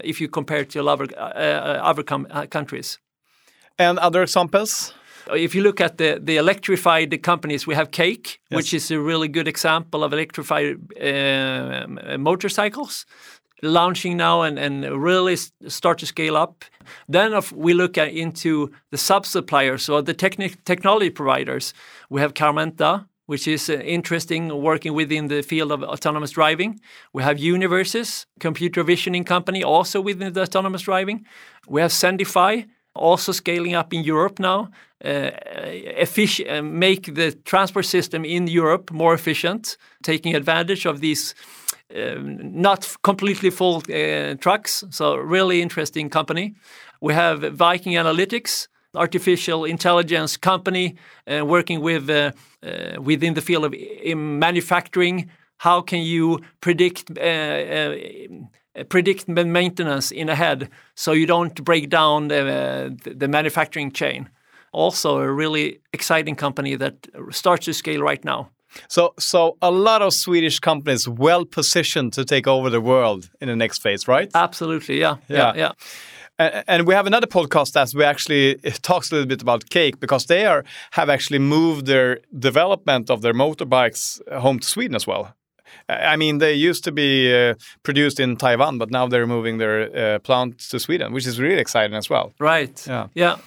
if 0.03 0.21
you 0.21 0.29
compare 0.29 0.65
to 0.65 0.89
other 0.89 1.07
other 1.81 2.03
countries. 2.49 2.99
And 3.77 3.99
other 3.99 4.21
examples. 4.21 4.93
If 5.33 5.55
you 5.55 5.63
look 5.63 5.81
at 5.81 5.97
the, 5.97 6.19
the 6.21 6.37
electrified 6.37 7.21
companies, 7.23 7.65
we 7.67 7.75
have 7.75 7.89
Cake, 7.91 8.39
yes. 8.49 8.57
which 8.57 8.73
is 8.73 8.91
a 8.91 8.99
really 8.99 9.27
good 9.27 9.47
example 9.47 10.03
of 10.03 10.13
electrified 10.13 10.77
uh, 11.01 12.17
motorcycles. 12.17 13.05
launching 13.61 14.17
now 14.17 14.41
and, 14.41 14.59
and 14.59 15.01
really 15.01 15.35
start 15.67 15.97
to 15.99 16.05
scale 16.05 16.35
up. 16.35 16.65
Then 17.07 17.33
if 17.33 17.51
we 17.51 17.73
look 17.73 17.97
at, 17.97 18.13
into 18.13 18.71
the 18.91 18.97
sub-suppliers 18.97 19.89
or 19.89 20.01
the 20.01 20.13
techni- 20.13 20.55
technology 20.65 21.09
providers. 21.09 21.73
We 22.09 22.21
have 22.21 22.33
Carmenta, 22.33 23.07
which 23.25 23.47
is 23.47 23.69
uh, 23.69 23.73
interesting 23.73 24.61
working 24.61 24.93
within 24.93 25.27
the 25.27 25.41
field 25.41 25.71
of 25.71 25.83
autonomous 25.83 26.31
driving. 26.31 26.79
We 27.13 27.23
have 27.23 27.37
Univrses, 27.37 28.25
computer 28.39 28.83
visioning 28.83 29.23
company, 29.23 29.63
also 29.63 29.99
within 30.01 30.33
the 30.33 30.41
autonomous 30.41 30.83
driving. 30.83 31.25
We 31.67 31.81
have 31.81 31.91
Sendify, 31.91 32.67
also 32.95 33.31
scaling 33.31 33.75
up 33.75 33.93
in 33.93 34.03
Europe 34.03 34.39
now, 34.39 34.69
uh, 35.03 35.31
uh, 36.49 36.61
make 36.61 37.13
the 37.13 37.31
transport 37.43 37.85
system 37.85 38.25
in 38.25 38.47
Europe 38.47 38.91
more 38.91 39.13
efficient, 39.13 39.77
taking 40.03 40.35
advantage 40.35 40.85
of 40.85 40.99
these 40.99 41.35
um, 41.95 42.61
not 42.61 42.95
completely 43.03 43.51
full 43.51 43.83
uh, 43.89 44.35
trucks. 44.35 44.83
So 44.89 45.15
really 45.15 45.61
interesting 45.61 46.09
company. 46.09 46.55
We 47.01 47.13
have 47.13 47.41
Viking 47.53 47.93
Analytics, 47.93 48.67
artificial 48.95 49.65
intelligence 49.65 50.37
company 50.37 50.95
uh, 51.27 51.45
working 51.45 51.81
with 51.81 52.09
uh, 52.09 52.31
within 52.99 53.33
the 53.33 53.41
field 53.41 53.65
of 53.65 53.73
manufacturing. 54.15 55.29
How 55.57 55.81
can 55.81 55.99
you 55.99 56.39
predict 56.61 57.13
Eh, 58.75 58.83
predict 58.83 59.27
maintenance 59.27 60.11
in 60.11 60.29
ahead 60.29 60.69
so 60.95 61.13
you 61.13 61.25
don't 61.25 61.63
break 61.63 61.89
down 61.89 62.27
the, 62.27 62.95
the 63.15 63.27
manufacturing 63.27 63.91
chain? 63.91 64.29
Also, 64.71 65.19
a 65.19 65.31
really 65.31 65.79
exciting 65.93 66.35
company 66.35 66.75
that 66.75 67.07
starts 67.31 67.65
to 67.65 67.73
scale 67.73 68.01
right 68.01 68.23
now. 68.25 68.49
So, 68.89 69.13
so 69.17 69.57
a 69.61 69.71
lot 69.71 70.01
of 70.01 70.13
Swedish 70.13 70.59
companies 70.59 71.07
well 71.07 71.45
positioned 71.45 72.11
to 72.13 72.25
take 72.25 72.45
over 72.45 72.69
the 72.69 72.81
world 72.81 73.29
in 73.39 73.47
the 73.47 73.55
next 73.55 73.81
phase, 73.81 74.05
right? 74.05 74.29
Absolutely, 74.35 74.99
yeah, 74.99 75.15
yeah, 75.29 75.53
yeah. 75.55 75.71
yeah. 76.37 76.63
And 76.67 76.85
we 76.85 76.93
have 76.93 77.07
another 77.07 77.27
podcast 77.27 77.71
that 77.73 77.93
we 77.95 78.03
actually 78.03 78.59
eh, 78.65 78.71
talks 78.81 79.09
a 79.11 79.15
little 79.15 79.27
bit 79.27 79.41
about 79.41 79.69
Cake 79.69 80.01
because 80.01 80.25
they 80.25 80.45
are 80.45 80.65
have 80.91 81.09
actually 81.09 81.39
moved 81.39 81.85
their 81.85 82.19
development 82.37 83.09
of 83.09 83.21
their 83.21 83.33
motorbikes 83.33 84.19
home 84.41 84.59
to 84.59 84.67
Sweden 84.67 84.95
as 84.95 85.07
well. 85.07 85.33
I 85.89 86.15
mean, 86.15 86.39
they 86.39 86.53
used 86.53 86.83
to 86.83 86.91
be 86.91 87.33
uh, 87.33 87.55
produced 87.83 88.19
in 88.19 88.37
Taiwan, 88.37 88.77
but 88.77 88.91
now 88.91 89.07
they're 89.07 89.27
moving 89.27 89.57
their 89.57 90.15
uh, 90.15 90.19
plant 90.19 90.59
to 90.69 90.79
Sweden, 90.79 91.13
which 91.13 91.27
is 91.27 91.39
really 91.39 91.59
exciting 91.59 91.95
as 91.95 92.09
well. 92.09 92.33
Right. 92.39 92.87
Yeah. 92.87 93.07
Yeah. 93.13 93.37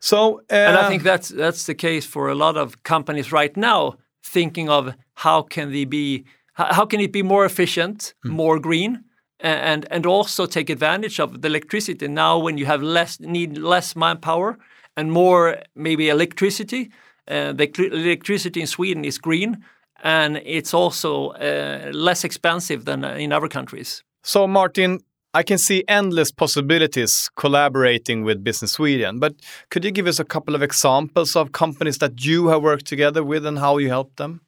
So, 0.00 0.40
uh, 0.50 0.54
and 0.54 0.76
I 0.76 0.88
think 0.88 1.02
that's 1.02 1.28
that's 1.28 1.66
the 1.66 1.74
case 1.74 2.06
for 2.06 2.28
a 2.28 2.34
lot 2.34 2.56
of 2.56 2.82
companies 2.82 3.32
right 3.32 3.56
now 3.56 3.96
thinking 4.22 4.68
of 4.68 4.94
how 5.14 5.42
can 5.42 5.72
they 5.72 5.84
be 5.84 6.24
how 6.54 6.86
can 6.86 7.00
it 7.00 7.12
be 7.12 7.22
more 7.22 7.44
efficient, 7.44 8.14
mm. 8.24 8.30
more 8.30 8.58
green, 8.60 9.04
and 9.40 9.86
and 9.90 10.06
also 10.06 10.46
take 10.46 10.70
advantage 10.70 11.20
of 11.20 11.40
the 11.42 11.48
electricity 11.48 12.08
now 12.08 12.38
when 12.38 12.58
you 12.58 12.66
have 12.66 12.82
less 12.82 13.20
need 13.20 13.58
less 13.58 13.96
manpower 13.96 14.58
and 14.96 15.10
more 15.12 15.56
maybe 15.74 16.08
electricity. 16.08 16.90
Uh, 17.26 17.52
the 17.52 17.68
electricity 17.92 18.60
in 18.60 18.66
Sweden 18.66 19.04
is 19.04 19.18
green, 19.18 19.62
and 20.02 20.40
it's 20.44 20.74
also 20.74 21.30
uh, 21.30 21.90
less 21.92 22.24
expensive 22.24 22.84
than 22.84 23.04
in 23.04 23.32
other 23.32 23.48
countries. 23.48 24.02
So, 24.22 24.46
Martin, 24.46 25.00
I 25.34 25.42
can 25.42 25.58
see 25.58 25.84
endless 25.88 26.30
possibilities 26.32 27.30
collaborating 27.36 28.24
with 28.24 28.42
Business 28.42 28.72
Sweden, 28.72 29.18
but 29.18 29.34
could 29.70 29.84
you 29.84 29.90
give 29.90 30.06
us 30.06 30.18
a 30.18 30.24
couple 30.24 30.54
of 30.54 30.62
examples 30.62 31.36
of 31.36 31.52
companies 31.52 31.98
that 31.98 32.24
you 32.24 32.48
have 32.48 32.62
worked 32.62 32.86
together 32.86 33.22
with 33.22 33.44
and 33.46 33.58
how 33.58 33.78
you 33.78 33.88
help 33.88 34.16
them? 34.16 34.40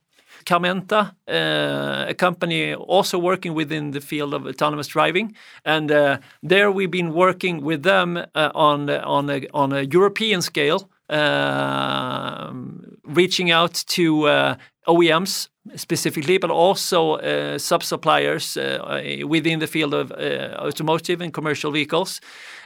Carmenta, 0.44 1.14
uh, 1.28 2.06
a 2.08 2.14
company 2.14 2.74
also 2.74 3.18
working 3.18 3.54
within 3.54 3.90
the 3.90 4.00
field 4.00 4.32
of 4.34 4.46
autonomous 4.46 4.86
driving, 4.86 5.34
and 5.64 5.92
uh, 5.92 6.18
there 6.42 6.72
we've 6.72 6.90
been 6.90 7.12
working 7.12 7.62
with 7.62 7.82
them 7.82 8.16
uh, 8.16 8.50
on 8.54 8.88
on 8.88 9.28
a, 9.30 9.46
on 9.52 9.72
a 9.72 9.82
European 9.82 10.40
scale, 10.40 10.88
um, 11.10 12.96
reaching 13.04 13.50
out 13.50 13.74
to 13.86 14.26
uh, 14.28 14.54
OEMs 14.86 15.48
specifically, 15.76 16.38
but 16.38 16.50
also 16.50 17.16
uh, 17.16 17.58
sub-suppliers 17.58 18.56
uh, 18.56 19.00
within 19.26 19.58
the 19.58 19.66
field 19.66 19.94
of 19.94 20.10
uh, 20.12 20.56
automotive 20.58 21.20
and 21.20 21.32
commercial 21.32 21.70
vehicles. 21.70 22.20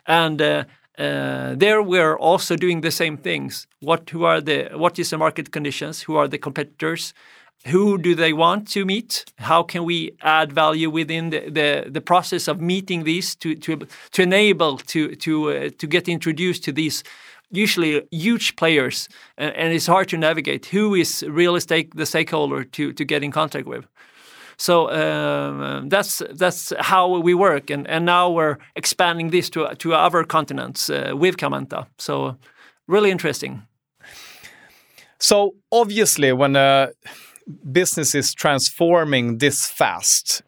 And 0.07 0.40
uh, 0.40 0.64
uh, 0.98 1.55
there 1.57 1.83
we're 1.83 2.16
also 2.16 2.57
doing 2.57 2.83
the 2.83 2.90
same 2.90 3.16
things. 3.16 3.66
What 3.81 4.11
who 4.11 4.24
are 4.24 4.40
the 4.40 4.70
what 4.74 4.98
is 4.98 5.11
the 5.11 5.18
market 5.18 5.50
conditions? 5.50 6.03
Who 6.03 6.16
are 6.16 6.29
the 6.29 6.38
competitors? 6.38 7.14
Who 7.66 7.98
do 7.98 8.14
they 8.14 8.33
want 8.33 8.68
to 8.72 8.85
meet? 8.85 9.24
How 9.38 9.62
can 9.62 9.85
we 9.85 10.12
add 10.20 10.53
value 10.53 10.90
within 10.90 11.31
the, 11.31 11.50
the, 11.50 11.90
the 11.90 12.00
process 12.00 12.46
of 12.46 12.61
meeting 12.61 13.05
these 13.05 13.35
to 13.37 13.57
to 13.57 13.87
to 14.12 14.22
enable 14.22 14.77
to 14.79 15.16
to 15.16 15.50
uh, 15.50 15.70
to 15.79 15.87
get 15.87 16.09
introduced 16.09 16.62
to 16.64 16.72
these 16.72 17.03
usually 17.57 18.03
huge 18.11 18.57
players, 18.57 19.09
and, 19.37 19.55
and 19.57 19.73
it's 19.73 19.87
hard 19.87 20.09
to 20.09 20.17
navigate 20.17 20.67
who 20.67 20.95
is 20.95 21.25
real 21.29 21.57
estate 21.57 21.95
the 21.97 22.07
stakeholder 22.07 22.64
to 22.64 22.93
to 22.93 23.05
get 23.05 23.23
in 23.23 23.31
contact 23.31 23.67
with. 23.67 23.87
So 24.57 24.90
um, 24.90 25.88
that's 25.88 26.23
that's 26.38 26.73
how 26.79 27.19
we 27.19 27.35
work, 27.35 27.71
and, 27.71 27.88
and 27.88 28.05
now 28.05 28.31
we're 28.31 28.57
expanding 28.77 29.31
this 29.31 29.51
to 29.51 29.75
to 29.75 29.95
other 29.95 30.25
continents 30.25 30.90
uh, 30.90 31.12
with 31.14 31.37
Carmenta. 31.37 31.87
So 31.99 32.37
really 32.87 33.11
interesting. 33.11 33.62
So 35.19 35.55
obviously, 35.71 36.33
when 36.33 36.57
a 36.57 36.88
business 37.73 38.14
is 38.14 38.35
transforming 38.35 39.38
this 39.38 39.67
fast, 39.67 40.43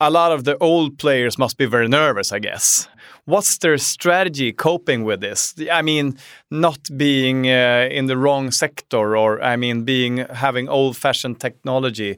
a 0.00 0.10
lot 0.10 0.32
of 0.32 0.44
the 0.44 0.56
old 0.58 0.98
players 0.98 1.38
must 1.38 1.56
be 1.56 1.66
very 1.66 1.88
nervous, 1.88 2.32
I 2.32 2.38
guess 2.40 2.88
what's 3.26 3.58
their 3.58 3.78
strategy 3.78 4.52
coping 4.52 5.04
with 5.04 5.20
this? 5.20 5.54
I 5.70 5.82
mean, 5.82 6.16
not 6.50 6.78
being 6.96 7.46
uh, 7.46 7.88
in 7.90 8.06
the 8.06 8.16
wrong 8.16 8.50
sector, 8.50 9.16
or 9.16 9.42
I 9.42 9.56
mean, 9.56 9.84
being 9.84 10.18
having 10.18 10.68
old-fashioned 10.68 11.38
technology. 11.38 12.16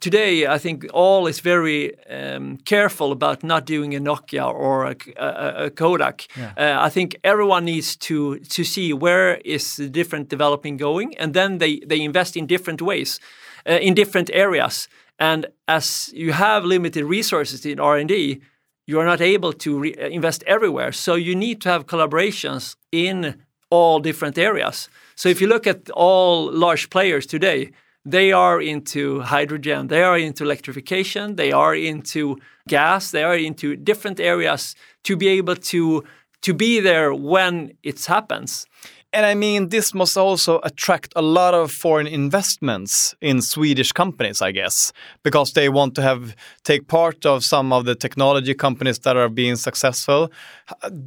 Today, 0.00 0.48
I 0.48 0.58
think 0.58 0.86
all 0.92 1.28
is 1.28 1.40
very 1.40 1.92
um, 2.08 2.56
careful 2.64 3.12
about 3.12 3.44
not 3.44 3.66
doing 3.66 3.94
a 3.94 4.00
Nokia 4.00 4.52
or 4.52 4.86
a, 4.86 4.96
a, 5.16 5.66
a 5.66 5.70
Kodak. 5.70 6.26
Yeah. 6.36 6.52
Uh, 6.56 6.86
I 6.86 6.90
think 6.90 7.16
everyone 7.22 7.64
needs 7.64 7.96
to 7.96 8.38
to 8.38 8.64
see 8.64 8.92
where 8.92 9.40
is 9.44 9.76
the 9.76 9.88
different 9.88 10.28
developing 10.28 10.76
going, 10.76 11.16
and 11.18 11.34
then 11.34 11.58
they 11.58 11.80
they 11.86 12.00
invest 12.00 12.36
in 12.36 12.46
different 12.46 12.80
ways, 12.80 13.20
uh, 13.68 13.78
in 13.80 13.94
different 13.94 14.30
areas. 14.32 14.88
And 15.18 15.46
as 15.66 16.10
you 16.14 16.32
have 16.32 16.66
limited 16.66 17.04
resources 17.04 17.64
in 17.64 17.78
R 17.78 17.96
and 17.96 18.08
D, 18.08 18.40
you 18.86 18.98
are 18.98 19.04
not 19.04 19.20
able 19.20 19.52
to 19.52 19.78
re- 19.78 19.94
uh, 19.94 20.08
invest 20.08 20.42
everywhere. 20.46 20.92
So 20.92 21.14
you 21.14 21.34
need 21.34 21.60
to 21.62 21.68
have 21.68 21.86
collaborations 21.86 22.76
in 22.90 23.42
all 23.70 24.00
different 24.00 24.38
areas. 24.38 24.88
So 25.14 25.28
if 25.28 25.40
you 25.40 25.46
look 25.46 25.66
at 25.66 25.90
all 25.90 26.52
large 26.52 26.90
players 26.90 27.26
today, 27.26 27.72
they 28.04 28.32
are 28.32 28.60
into 28.60 29.20
hydrogen, 29.20 29.86
they 29.86 30.02
are 30.02 30.18
into 30.18 30.44
electrification, 30.44 31.36
they 31.36 31.52
are 31.52 31.74
into 31.74 32.36
gas, 32.66 33.12
they 33.12 33.22
are 33.22 33.36
into 33.36 33.76
different 33.76 34.18
areas 34.18 34.74
to 35.04 35.16
be 35.16 35.28
able 35.28 35.56
to 35.56 36.04
to 36.42 36.52
be 36.52 36.80
there 36.80 37.14
when 37.14 37.72
it 37.84 38.04
happens. 38.04 38.66
And 39.14 39.26
I 39.26 39.34
mean, 39.34 39.68
this 39.68 39.92
must 39.92 40.16
also 40.16 40.58
attract 40.62 41.12
a 41.16 41.20
lot 41.20 41.52
of 41.52 41.70
foreign 41.70 42.06
investments 42.06 43.14
in 43.20 43.42
Swedish 43.42 43.92
companies, 43.92 44.40
I 44.40 44.52
guess, 44.52 44.92
because 45.22 45.52
they 45.52 45.68
want 45.68 45.94
to 45.96 46.02
have 46.02 46.34
take 46.64 46.88
part 46.88 47.26
of 47.26 47.44
some 47.44 47.74
of 47.74 47.84
the 47.84 47.94
technology 47.94 48.54
companies 48.54 49.00
that 49.00 49.16
are 49.16 49.28
being 49.28 49.56
successful. 49.56 50.32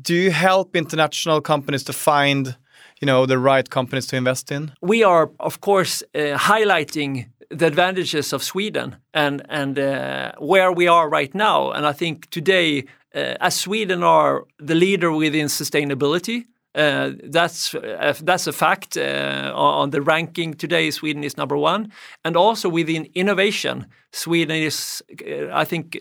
Do 0.01 0.13
you 0.13 0.31
help 0.31 0.75
international 0.75 1.41
companies 1.41 1.83
to 1.85 1.93
find, 1.93 2.55
you 3.01 3.07
know, 3.07 3.25
the 3.25 3.39
right 3.39 3.67
companies 3.67 4.05
to 4.07 4.17
invest 4.17 4.51
in? 4.51 4.71
We 4.81 5.03
are, 5.03 5.31
of 5.39 5.61
course, 5.61 6.03
uh, 6.13 6.37
highlighting 6.37 7.25
the 7.49 7.65
advantages 7.65 8.33
of 8.33 8.43
Sweden 8.43 8.97
and 9.13 9.41
and 9.49 9.79
uh, 9.79 10.31
where 10.37 10.71
we 10.71 10.87
are 10.87 11.09
right 11.09 11.33
now. 11.33 11.71
And 11.71 11.87
I 11.87 11.93
think 11.93 12.29
today, 12.29 12.85
uh, 13.15 13.33
as 13.39 13.55
Sweden 13.55 14.03
are 14.03 14.45
the 14.67 14.75
leader 14.75 15.11
within 15.11 15.47
sustainability 15.47 16.45
uh, 16.75 17.11
that's 17.23 17.73
uh, 17.73 18.13
that's 18.21 18.47
a 18.47 18.51
fact. 18.51 18.97
Uh, 18.97 19.51
on 19.55 19.91
the 19.91 20.01
ranking 20.01 20.53
today, 20.53 20.91
Sweden 20.91 21.23
is 21.23 21.37
number 21.37 21.55
one, 21.55 21.91
and 22.25 22.35
also 22.35 22.67
within 22.67 23.07
innovation, 23.15 23.87
Sweden 24.11 24.57
is. 24.57 25.01
I 25.53 25.63
think 25.63 25.97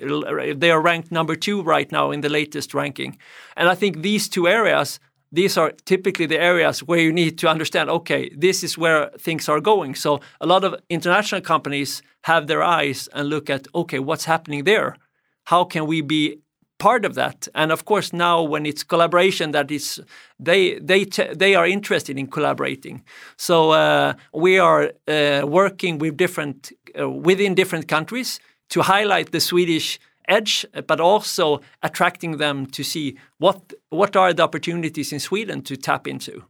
they 0.56 0.70
are 0.70 0.80
ranked 0.80 1.12
number 1.12 1.36
two 1.36 1.62
right 1.62 1.90
now 1.92 2.10
in 2.10 2.22
the 2.22 2.28
latest 2.28 2.74
ranking, 2.74 3.18
and 3.56 3.68
I 3.68 3.74
think 3.74 4.02
these 4.02 4.28
two 4.28 4.48
areas. 4.48 5.00
These 5.32 5.56
are 5.56 5.72
typically 5.84 6.26
the 6.26 6.38
areas 6.38 6.78
where 6.84 7.00
you 7.00 7.12
need 7.12 7.38
to 7.38 7.48
understand. 7.48 7.90
Okay, 7.90 8.30
this 8.36 8.62
is 8.62 8.78
where 8.78 9.10
things 9.18 9.48
are 9.48 9.60
going. 9.60 9.96
So 9.96 10.20
a 10.40 10.46
lot 10.46 10.62
of 10.62 10.76
international 10.88 11.40
companies 11.40 12.02
have 12.22 12.46
their 12.46 12.62
eyes 12.62 13.08
and 13.12 13.28
look 13.28 13.50
at. 13.50 13.66
Okay, 13.74 13.98
what's 13.98 14.26
happening 14.26 14.62
there? 14.62 14.96
How 15.46 15.64
can 15.64 15.86
we 15.86 16.02
be 16.02 16.38
part 16.78 17.04
of 17.04 17.14
that. 17.14 17.48
And 17.54 17.72
of 17.72 17.84
course, 17.84 18.12
now 18.12 18.42
when 18.42 18.66
it's 18.66 18.82
collaboration, 18.82 19.52
that 19.52 19.70
is 19.70 20.00
they 20.38 20.78
they 20.78 21.04
they 21.36 21.54
are 21.54 21.66
interested 21.66 22.18
in 22.18 22.26
collaborating. 22.26 23.02
So 23.36 23.70
uh, 23.70 24.14
we 24.32 24.58
are 24.58 24.92
uh, 25.08 25.42
working 25.46 25.98
with 25.98 26.16
different 26.16 26.72
uh, 26.98 27.08
within 27.08 27.54
different 27.54 27.88
countries 27.88 28.40
to 28.68 28.82
highlight 28.82 29.30
the 29.30 29.40
Swedish 29.40 29.98
edge, 30.28 30.66
but 30.86 31.00
also 31.00 31.60
attracting 31.82 32.38
them 32.38 32.66
to 32.66 32.82
see 32.82 33.16
what 33.38 33.72
what 33.90 34.16
are 34.16 34.32
the 34.32 34.42
opportunities 34.42 35.12
in 35.12 35.20
Sweden 35.20 35.62
to 35.62 35.76
tap 35.76 36.06
into. 36.06 36.44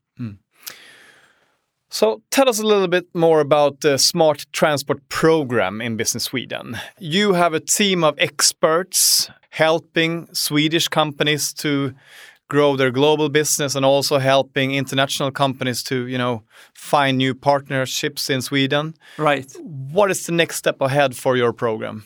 So 1.94 2.22
tell 2.32 2.48
us 2.48 2.58
a 2.58 2.66
little 2.66 2.88
bit 2.88 3.06
more 3.14 3.38
about 3.38 3.82
the 3.82 3.98
Smart 3.98 4.46
Transport 4.50 5.08
program 5.08 5.80
in 5.80 5.96
Business 5.96 6.24
Sweden. 6.24 6.76
You 6.98 7.34
have 7.34 7.54
a 7.54 7.60
team 7.60 8.02
of 8.02 8.18
experts 8.18 9.30
helping 9.50 10.26
Swedish 10.34 10.88
companies 10.88 11.52
to 11.52 11.94
grow 12.48 12.76
their 12.76 12.90
global 12.90 13.28
business 13.28 13.76
and 13.76 13.86
also 13.86 14.18
helping 14.18 14.74
international 14.74 15.30
companies 15.30 15.84
to, 15.84 16.08
you 16.08 16.18
know, 16.18 16.42
find 16.74 17.16
new 17.16 17.32
partnerships 17.32 18.28
in 18.28 18.42
Sweden. 18.42 18.94
Right. 19.16 19.54
What 19.60 20.10
is 20.10 20.26
the 20.26 20.32
next 20.32 20.56
step 20.56 20.80
ahead 20.80 21.14
for 21.14 21.36
your 21.36 21.52
program? 21.52 22.02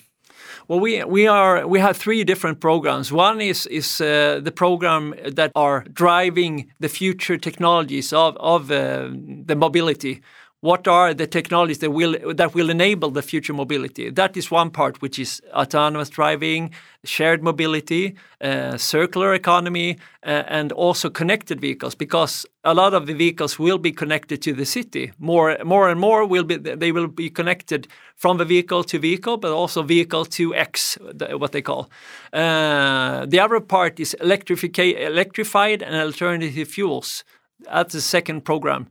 Well, 0.69 0.81
we 0.81 1.03
we 1.05 1.27
are 1.27 1.67
we 1.67 1.81
have 1.81 1.97
three 1.97 2.25
different 2.25 2.61
programs. 2.61 3.11
One 3.11 3.41
is 3.41 3.67
is 3.67 4.03
uh, 4.03 4.41
the 4.45 4.53
program 4.53 5.15
that 5.25 5.51
are 5.55 5.83
driving 5.95 6.71
the 6.79 6.91
future 6.91 7.39
technologies 7.39 8.13
of 8.13 8.37
of 8.37 8.71
uh, 8.71 9.09
the 9.47 9.57
mobility. 9.57 10.21
What 10.61 10.89
are 10.89 11.15
the 11.15 11.29
technologies 11.29 11.79
that 11.79 11.93
will 11.93 12.17
that 12.35 12.53
will 12.53 12.69
enable 12.69 13.13
the 13.13 13.23
future 13.23 13.53
mobility? 13.53 14.11
That 14.11 14.37
is 14.37 14.51
one 14.51 14.71
part, 14.71 15.01
which 15.01 15.17
is 15.17 15.41
autonomous 15.53 16.11
driving, 16.11 16.75
shared 17.05 17.45
mobility, 17.45 18.17
uh, 18.41 18.77
circular 18.77 19.35
economy, 19.35 19.99
uh, 20.27 20.43
and 20.49 20.73
also 20.73 21.11
connected 21.11 21.61
vehicles. 21.61 21.95
Because 21.95 22.45
a 22.65 22.75
lot 22.75 22.93
of 22.93 23.07
the 23.07 23.15
vehicles 23.15 23.57
will 23.57 23.79
be 23.79 23.93
connected 23.93 24.43
to 24.43 24.53
the 24.53 24.65
city. 24.65 25.13
More, 25.21 25.57
more 25.65 25.89
and 25.89 26.01
more 26.01 26.27
will 26.27 26.43
be 26.43 26.57
they 26.57 26.91
will 26.91 27.07
be 27.07 27.31
connected 27.31 27.87
from 28.17 28.39
the 28.39 28.45
vehicle 28.45 28.83
to 28.83 28.99
vehicle, 28.99 29.37
but 29.37 29.53
also 29.53 29.85
vehicle 29.85 30.25
to 30.25 30.57
X, 30.57 30.99
what 31.39 31.53
they 31.53 31.63
call. 31.63 31.89
Uh, 32.33 33.27
the 33.27 33.39
other 33.39 33.61
part 33.61 34.01
is 34.01 34.15
electrified 34.15 35.83
and 35.85 35.95
alternative 35.95 36.67
fuels. 36.67 37.23
That's 37.61 37.93
the 37.93 38.01
second 38.01 38.45
program 38.45 38.89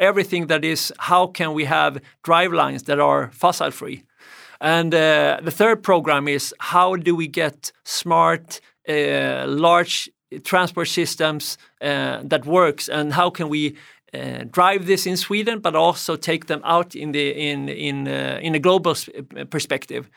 everything 0.00 0.48
that 0.48 0.64
is 0.64 0.92
how 0.98 1.26
can 1.28 1.54
we 1.54 1.64
have 1.64 2.00
drive 2.24 2.52
lines 2.52 2.82
that 2.82 2.98
are 2.98 3.30
fossil 3.32 3.70
free 3.70 4.02
and 4.60 4.94
uh, 4.94 5.40
the 5.42 5.50
third 5.50 5.82
program 5.82 6.28
is 6.28 6.54
how 6.58 6.96
do 6.96 7.16
we 7.16 7.26
get 7.26 7.72
smart 7.84 8.60
uh, 8.88 9.46
large 9.46 10.10
transport 10.44 10.88
systems 10.88 11.58
uh, 11.80 12.20
that 12.24 12.46
works? 12.46 12.88
And 12.88 13.12
how 13.12 13.30
can 13.30 13.48
we 13.48 13.76
uh, 14.12 14.44
drive 14.50 14.86
this 14.86 15.06
in 15.06 15.16
Sweden 15.16 15.60
but 15.60 15.74
also 15.74 16.16
take 16.16 16.46
them 16.46 16.60
out 16.64 16.94
in 16.94 17.12
the 17.12 17.30
in 17.30 17.68
in 17.68 18.08
uh, 18.08 18.38
in 18.42 18.54
a 18.54 18.58
global 18.58 18.94
perspective? 19.50 20.10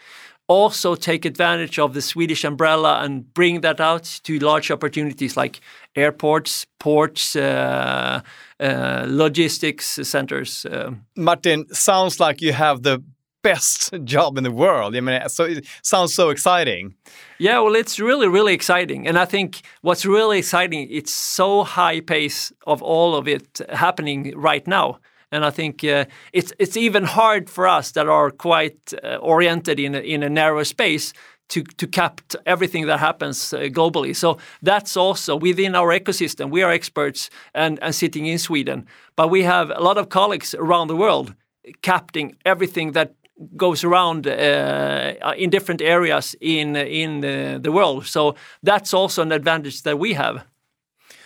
Also 0.48 0.96
take 0.96 1.24
advantage 1.26 1.80
of 1.80 1.93
the 1.93 2.02
Swedish 2.02 2.43
umbrella 2.43 3.00
and 3.02 3.34
bring 3.34 3.62
that 3.62 3.80
out 3.80 4.04
to 4.24 4.39
large 4.39 4.72
opportunities 4.72 5.38
like 5.38 5.62
airports, 5.96 6.65
ports, 6.80 7.36
uh, 8.63 9.06
logistics 9.08 9.99
centers. 10.04 10.65
Uh. 10.65 10.91
Martin, 11.15 11.65
sounds 11.73 12.19
like 12.19 12.41
you 12.41 12.54
have 12.54 12.82
the 12.84 13.04
best 13.43 13.93
job 14.06 14.38
in 14.38 14.43
the 14.43 14.52
world. 14.52 14.95
I 14.95 15.02
mean, 15.02 15.30
so 15.30 15.43
it 15.43 15.65
sounds 15.82 16.13
so 16.15 16.30
exciting. 16.30 16.95
Yeah, 17.39 17.60
well, 17.60 17.76
it's 17.76 17.99
really, 17.99 18.28
really 18.28 18.54
exciting, 18.54 19.08
and 19.08 19.17
I 19.17 19.26
think 19.26 19.62
what's 19.82 20.06
really 20.06 20.39
exciting, 20.39 20.88
it's 20.89 21.13
so 21.13 21.63
high 21.63 22.02
pace 22.02 22.54
of 22.65 22.82
all 22.82 23.15
of 23.15 23.28
it 23.28 23.60
happening 23.69 24.34
right 24.36 24.65
now. 24.67 24.99
And 25.32 25.43
I 25.43 25.49
think 25.49 25.84
uh, 25.84 26.06
it's 26.32 26.54
it's 26.60 26.78
even 26.78 27.06
hard 27.06 27.49
for 27.49 27.67
us 27.67 27.91
that 27.91 28.08
are 28.08 28.32
quite 28.32 28.93
uh, 29.04 29.15
oriented 29.15 29.80
in 29.80 29.95
a, 29.95 29.99
in 29.99 30.23
a 30.23 30.30
narrow 30.30 30.63
space 30.63 31.12
to 31.49 31.63
to 31.63 31.88
capture 31.88 32.39
everything 32.45 32.88
that 32.88 32.99
happens 32.99 33.53
uh, 33.53 33.60
globally. 33.71 34.15
So 34.15 34.38
that's 34.62 34.97
also 34.97 35.36
within 35.36 35.75
our 35.75 35.99
ecosystem. 35.99 36.49
We 36.49 36.63
are 36.63 36.71
experts 36.71 37.29
and, 37.53 37.79
and 37.82 37.93
sitting 37.93 38.25
in 38.25 38.39
Sweden, 38.39 38.86
but 39.15 39.29
we 39.29 39.43
have 39.43 39.69
a 39.69 39.82
lot 39.82 39.97
of 39.97 40.10
colleagues 40.10 40.56
around 40.56 40.88
the 40.88 40.95
world 40.95 41.34
capturing 41.82 42.36
everything 42.45 42.93
that 42.93 43.13
goes 43.58 43.84
around 43.84 44.27
uh, 44.27 45.34
in 45.38 45.49
different 45.49 45.82
areas 45.82 46.36
in 46.39 46.75
in 46.75 47.21
the 47.62 47.71
world. 47.71 48.06
So 48.06 48.36
that's 48.63 48.93
also 48.93 49.21
an 49.21 49.32
advantage 49.32 49.82
that 49.84 49.99
we 49.99 50.13
have. 50.13 50.45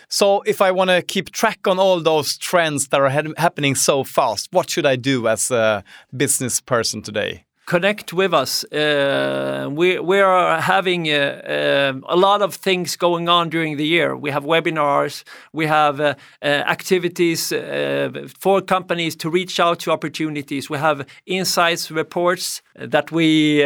So, 0.10 0.42
if 0.46 0.62
I 0.62 0.72
want 0.72 0.90
to 0.90 1.02
keep 1.02 1.32
track 1.32 1.68
on 1.68 1.80
all 1.80 2.00
those 2.00 2.38
trends 2.38 2.88
that 2.88 3.02
are 3.02 3.10
ha 3.10 3.22
happening 3.38 3.76
so 3.76 4.04
fast, 4.04 4.48
what 4.54 4.70
should 4.70 4.86
I 4.86 4.96
do 4.96 5.28
as 5.28 5.52
a 5.52 5.84
business 6.12 6.62
person 6.62 7.02
today? 7.02 7.47
Connect 7.68 8.14
with 8.14 8.34
us. 8.34 8.64
Uh, 8.72 9.68
we 9.70 10.00
we 10.00 10.20
are 10.22 10.62
having 10.62 11.10
uh, 11.10 11.14
uh, 11.14 11.94
a 12.08 12.16
lot 12.16 12.42
of 12.42 12.56
things 12.56 12.96
going 12.98 13.30
on 13.30 13.50
during 13.50 13.78
the 13.78 13.86
year. 13.86 14.16
We 14.16 14.32
have 14.32 14.46
webinars, 14.46 15.24
we 15.54 15.68
have 15.68 16.00
uh, 16.00 16.16
uh, 16.42 16.46
activities 16.46 17.52
uh, 17.52 18.28
for 18.40 18.62
companies 18.62 19.16
to 19.18 19.30
reach 19.30 19.60
out 19.60 19.80
to 19.80 19.92
opportunities. 19.92 20.70
We 20.70 20.78
have 20.78 21.06
insights 21.26 21.92
reports 21.92 22.62
that 22.76 23.12
we 23.12 23.64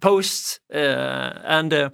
post, 0.00 0.60
and 0.70 1.90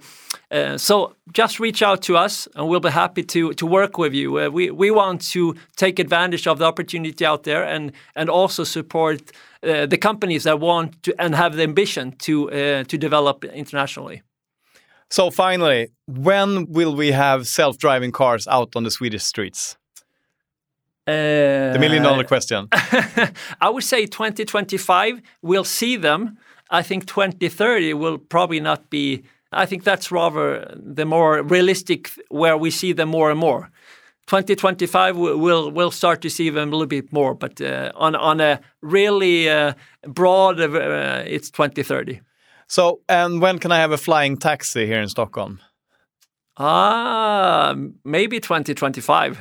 so 0.77 1.15
just 1.33 1.59
reach 1.59 1.81
out 1.81 2.01
to 2.03 2.15
us, 2.15 2.47
and 2.55 2.69
we'll 2.69 2.79
be 2.79 2.91
happy 2.91 3.23
to 3.23 3.53
to 3.53 3.65
work 3.65 3.97
with 3.97 4.13
you. 4.13 4.51
we 4.51 4.71
we 4.71 4.91
want 4.91 5.31
to 5.31 5.55
take 5.75 5.99
advantage 5.99 6.47
of 6.47 6.57
the 6.57 6.65
opportunity 6.65 7.25
out 7.25 7.43
there, 7.43 7.63
and 7.63 7.91
and 8.15 8.29
also 8.29 8.63
support. 8.63 9.31
Uh, 9.63 9.85
the 9.85 9.97
companies 9.97 10.43
that 10.43 10.59
want 10.59 11.03
to 11.03 11.13
and 11.19 11.35
have 11.35 11.55
the 11.55 11.61
ambition 11.63 12.11
to 12.17 12.49
uh, 12.49 12.83
to 12.85 12.97
develop 12.97 13.45
internationally. 13.45 14.23
So 15.09 15.29
finally, 15.29 15.89
when 16.07 16.65
will 16.71 16.95
we 16.95 17.11
have 17.11 17.45
self-driving 17.45 18.11
cars 18.11 18.47
out 18.47 18.75
on 18.75 18.83
the 18.83 18.91
Swedish 18.91 19.23
streets? 19.23 19.77
Uh, 21.05 21.73
the 21.73 21.77
million 21.79 22.03
dollar 22.03 22.23
question. 22.23 22.69
I 23.61 23.69
would 23.69 23.83
say 23.83 24.05
2025 24.05 25.21
we'll 25.41 25.63
see 25.63 25.95
them. 25.95 26.37
I 26.71 26.81
think 26.81 27.05
2030 27.05 27.93
will 27.93 28.17
probably 28.17 28.59
not 28.59 28.89
be. 28.89 29.23
I 29.51 29.65
think 29.65 29.83
that's 29.83 30.11
rather 30.11 30.73
the 30.75 31.05
more 31.05 31.43
realistic 31.43 32.09
where 32.29 32.57
we 32.57 32.71
see 32.71 32.93
them 32.93 33.09
more 33.09 33.29
and 33.29 33.39
more. 33.39 33.69
2025 34.31 35.17
we'll 35.17 35.69
we'll 35.71 35.91
start 35.91 36.21
to 36.21 36.29
see 36.29 36.49
them 36.49 36.69
a 36.69 36.71
little 36.71 36.87
bit 36.87 37.11
more, 37.11 37.35
but 37.35 37.59
uh, 37.59 37.91
on 37.95 38.15
on 38.15 38.39
a 38.39 38.61
really 38.81 39.49
uh, 39.49 39.73
broad, 40.07 40.57
uh, 40.61 41.23
it's 41.27 41.51
2030. 41.51 42.21
So, 42.67 43.01
and 43.09 43.41
when 43.41 43.59
can 43.59 43.73
I 43.73 43.79
have 43.79 43.91
a 43.91 43.97
flying 43.97 44.37
taxi 44.37 44.85
here 44.85 45.01
in 45.01 45.09
Stockholm? 45.09 45.59
Ah, 46.55 47.75
maybe 48.05 48.39
2025. 48.39 49.37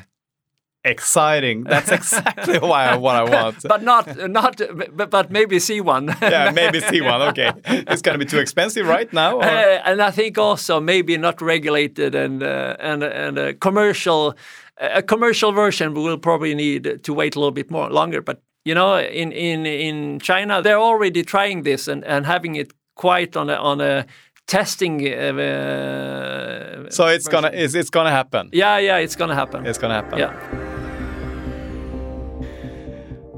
Exciting! 0.83 1.65
That's 1.65 1.93
exactly 1.93 2.59
why 2.71 2.87
I, 2.87 2.97
what 2.97 3.15
I 3.15 3.23
want. 3.23 3.63
but 3.69 3.83
not 3.83 4.17
not 4.31 4.61
but, 4.97 5.11
but 5.11 5.31
maybe 5.31 5.61
see 5.61 5.81
one. 5.81 6.17
yeah, 6.23 6.51
maybe 6.51 6.81
see 6.81 7.03
one. 7.03 7.21
Okay, 7.29 7.53
it's 7.65 8.03
going 8.03 8.19
to 8.19 8.25
be 8.25 8.29
too 8.29 8.39
expensive 8.39 8.89
right 8.89 9.13
now. 9.13 9.41
Uh, 9.41 9.83
and 9.85 10.01
I 10.01 10.11
think 10.11 10.39
also 10.39 10.81
maybe 10.81 11.19
not 11.19 11.43
regulated 11.43 12.15
and 12.15 12.43
uh, 12.43 12.77
and 12.81 13.03
and 13.03 13.39
a 13.39 13.55
commercial 13.55 14.35
a 14.81 15.03
commercial 15.03 15.53
version 15.53 15.95
will 15.95 16.19
probably 16.19 16.55
need 16.55 17.03
to 17.03 17.15
wait 17.15 17.37
a 17.37 17.39
little 17.39 17.53
bit 17.53 17.71
more 17.71 17.91
longer. 17.91 18.23
But 18.23 18.43
you 18.65 18.75
know, 18.75 18.99
in 18.99 19.33
in 19.33 19.67
in 19.67 20.21
China, 20.21 20.63
they're 20.63 20.81
already 20.81 21.23
trying 21.23 21.63
this 21.63 21.89
and 21.89 22.05
and 22.05 22.27
having 22.27 22.57
it 22.57 22.73
quite 22.97 23.37
on 23.37 23.51
a 23.51 23.55
on 23.55 23.81
a 23.81 24.07
testing. 24.47 25.07
Uh, 25.07 26.91
so 26.91 27.07
it's 27.07 27.27
version. 27.27 27.43
gonna 27.43 27.51
it's, 27.55 27.75
it's 27.75 27.91
gonna 27.91 28.11
happen. 28.11 28.51
Yeah, 28.53 28.79
yeah, 28.79 28.97
it's 28.99 29.17
gonna 29.17 29.35
happen. 29.35 29.67
It's 29.67 29.79
gonna 29.79 29.95
happen. 29.95 30.19
Yeah. 30.19 30.33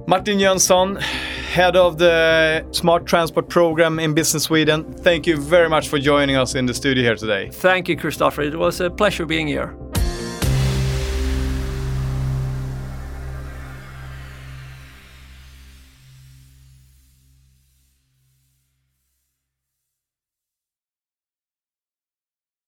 Martin 0.07 0.38
Jönsson, 0.38 1.00
head 1.00 1.76
of 1.76 1.96
the 1.96 2.64
Smart 2.72 3.07
Transport 3.07 3.48
Program 3.48 3.98
in 4.00 4.14
Business 4.14 4.42
Sweden. 4.42 4.92
Thank 4.92 5.26
you 5.26 5.37
very 5.37 5.68
much 5.68 5.88
for 5.88 5.98
joining 5.98 6.37
us 6.37 6.55
in 6.55 6.66
the 6.66 6.74
studio 6.74 7.05
here 7.05 7.16
today. 7.16 7.48
Thank 7.50 7.88
you, 7.88 7.96
Christopher. 7.96 8.42
It 8.42 8.59
was 8.59 8.81
a 8.81 8.90
pleasure 8.90 9.26
being 9.26 9.46
here. 9.46 9.74